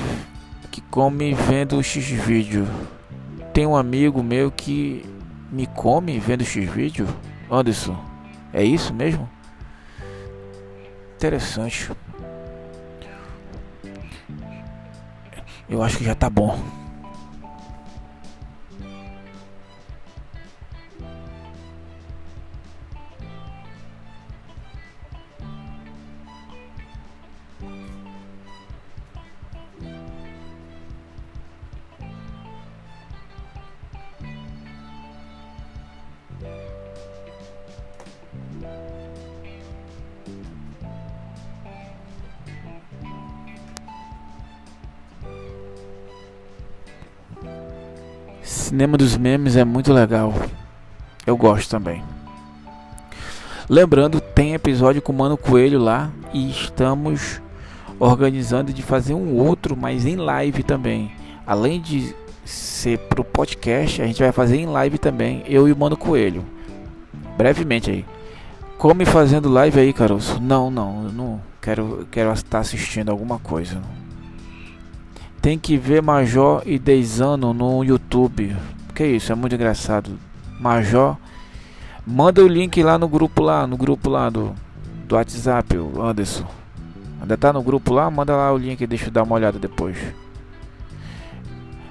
[0.70, 2.66] que come vendo X-vídeo
[3.54, 5.06] tem um amigo meu que
[5.50, 7.06] me come vendo X-Vídeo.
[7.48, 7.96] Anderson,
[8.52, 9.30] é isso mesmo?
[11.14, 11.92] Interessante.
[15.70, 16.58] Eu acho que já tá bom.
[48.74, 50.34] Cinema dos memes é muito legal.
[51.24, 52.02] Eu gosto também.
[53.68, 57.40] Lembrando, tem episódio com o Mano Coelho lá e estamos
[58.00, 61.12] organizando de fazer um outro, mas em live também.
[61.46, 65.76] Além de ser pro podcast, a gente vai fazer em live também, eu e o
[65.76, 66.44] Mano Coelho.
[67.38, 68.04] Brevemente aí.
[68.76, 70.40] Come fazendo live aí, Caroço?
[70.42, 73.80] Não, não, eu não quero, quero estar assistindo alguma coisa.
[75.44, 78.56] Tem que ver Major e Deizano no YouTube.
[78.94, 80.18] Que isso, é muito engraçado.
[80.58, 81.18] Major,
[82.06, 84.54] manda o link lá no grupo lá, no grupo lá do,
[85.06, 86.46] do WhatsApp, o Anderson.
[87.20, 88.10] Ainda tá no grupo lá?
[88.10, 89.98] Manda lá o link, deixa eu dar uma olhada depois.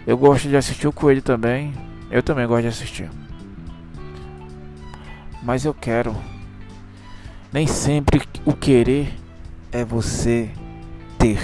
[0.07, 1.75] Eu gosto de assistir o Coelho também.
[2.09, 3.11] Eu também gosto de assistir.
[5.43, 6.15] Mas eu quero.
[7.51, 9.13] Nem sempre o querer
[9.71, 10.49] é você
[11.19, 11.37] ter.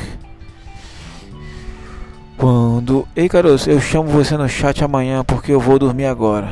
[2.39, 3.05] Quando.
[3.13, 6.49] Ei, caroço, eu chamo você no chat amanhã porque eu vou dormir agora.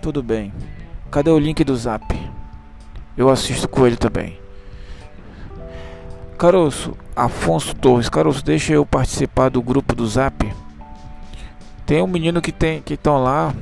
[0.00, 0.52] Tudo bem.
[1.10, 2.04] Cadê o link do zap?
[3.16, 4.38] Eu assisto com ele também.
[6.38, 10.50] Caroço, Afonso Torres, Caroço, deixa eu participar do grupo do Zap.
[11.84, 13.52] Tem um menino que tem que estão lá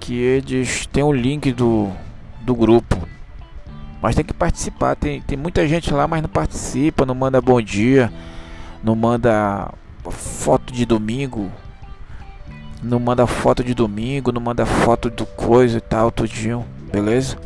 [0.00, 1.90] que eles tem o link do
[2.40, 2.96] do grupo.
[4.02, 4.96] Mas tem que participar.
[4.96, 8.12] Tem, tem muita gente lá, mas não participa, não manda bom dia,
[8.82, 9.72] não manda
[10.10, 11.50] foto de domingo,
[12.82, 17.38] não manda foto de domingo, não manda foto do coisa e tal, tudinho, beleza?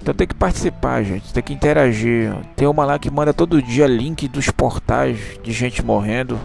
[0.00, 2.32] Então tem que participar, gente, tem que interagir.
[2.54, 6.38] Tem uma lá que manda todo dia link dos portais de gente morrendo.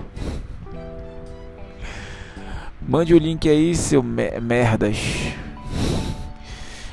[2.82, 4.97] Mande o link aí, seu merdas.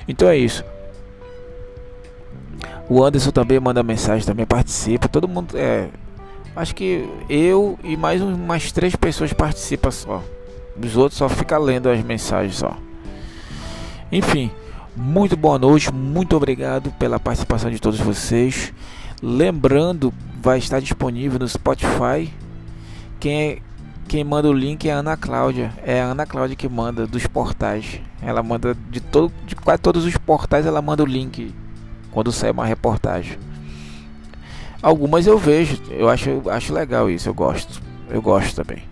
[0.06, 0.64] Então é isso.
[2.88, 5.08] O Anderson também manda mensagem, também participa.
[5.08, 5.88] Todo mundo é.
[6.54, 10.22] Acho que eu e mais umas três pessoas participam só.
[10.80, 12.76] Os outros só ficam lendo as mensagens só.
[14.10, 14.50] Enfim,
[14.94, 18.72] muito boa noite, muito obrigado pela participação de todos vocês.
[19.22, 20.12] Lembrando,
[20.42, 22.30] vai estar disponível no Spotify.
[23.18, 23.58] Quem, é,
[24.08, 25.72] quem manda o link é a Ana Cláudia.
[25.82, 28.00] É a Ana Cláudia que manda dos portais.
[28.20, 31.54] Ela manda de, todo, de quase todos os portais, ela manda o link
[32.12, 33.38] quando sai uma reportagem.
[34.80, 37.82] Algumas eu vejo, eu acho, acho legal isso, eu gosto.
[38.08, 38.82] Eu gosto também.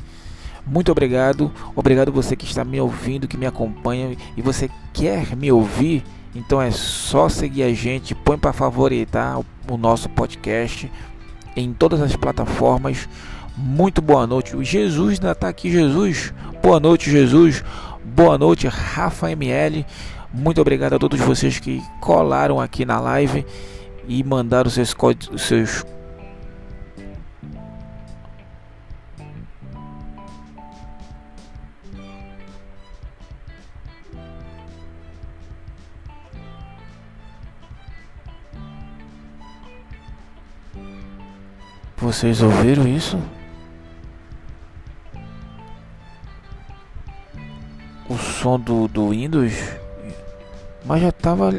[0.66, 1.52] Muito obrigado.
[1.74, 6.04] Obrigado você que está me ouvindo, que me acompanha e você quer me ouvir,
[6.34, 10.90] então é só seguir a gente, põe para favoritar o nosso podcast
[11.56, 13.08] em todas as plataformas.
[13.56, 14.56] Muito boa noite.
[14.56, 16.32] O Jesus ainda está aqui, Jesus.
[16.62, 17.64] Boa noite, Jesus.
[18.04, 19.84] Boa noite, Rafa ML.
[20.32, 23.44] Muito obrigado a todos vocês que colaram aqui na live
[24.06, 25.84] e mandaram seus códigos, seus
[41.96, 43.20] Vocês ouviram isso?
[48.08, 49.79] O som do, do Windows?
[50.90, 51.52] Mas já tava.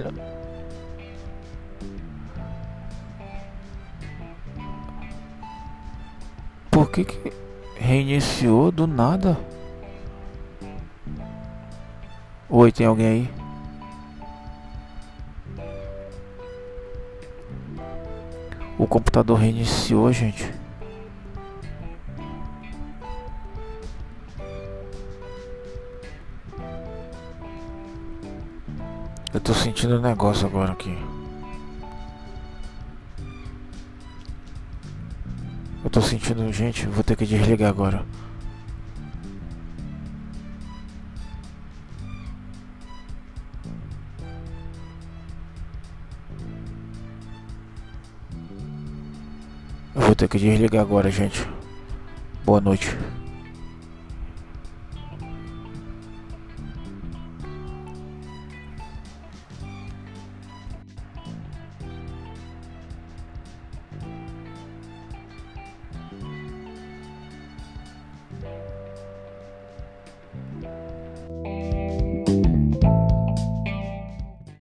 [6.70, 7.32] Por que, que
[7.78, 9.40] reiniciou do nada?
[12.50, 13.30] Oi, tem alguém aí?
[18.78, 20.61] O computador reiniciou, gente.
[29.52, 30.98] Tô sentindo um negócio agora aqui.
[35.84, 38.06] Eu tô sentindo, gente, vou ter que desligar agora.
[49.94, 51.46] Eu vou ter que desligar agora, gente.
[52.46, 52.98] Boa noite.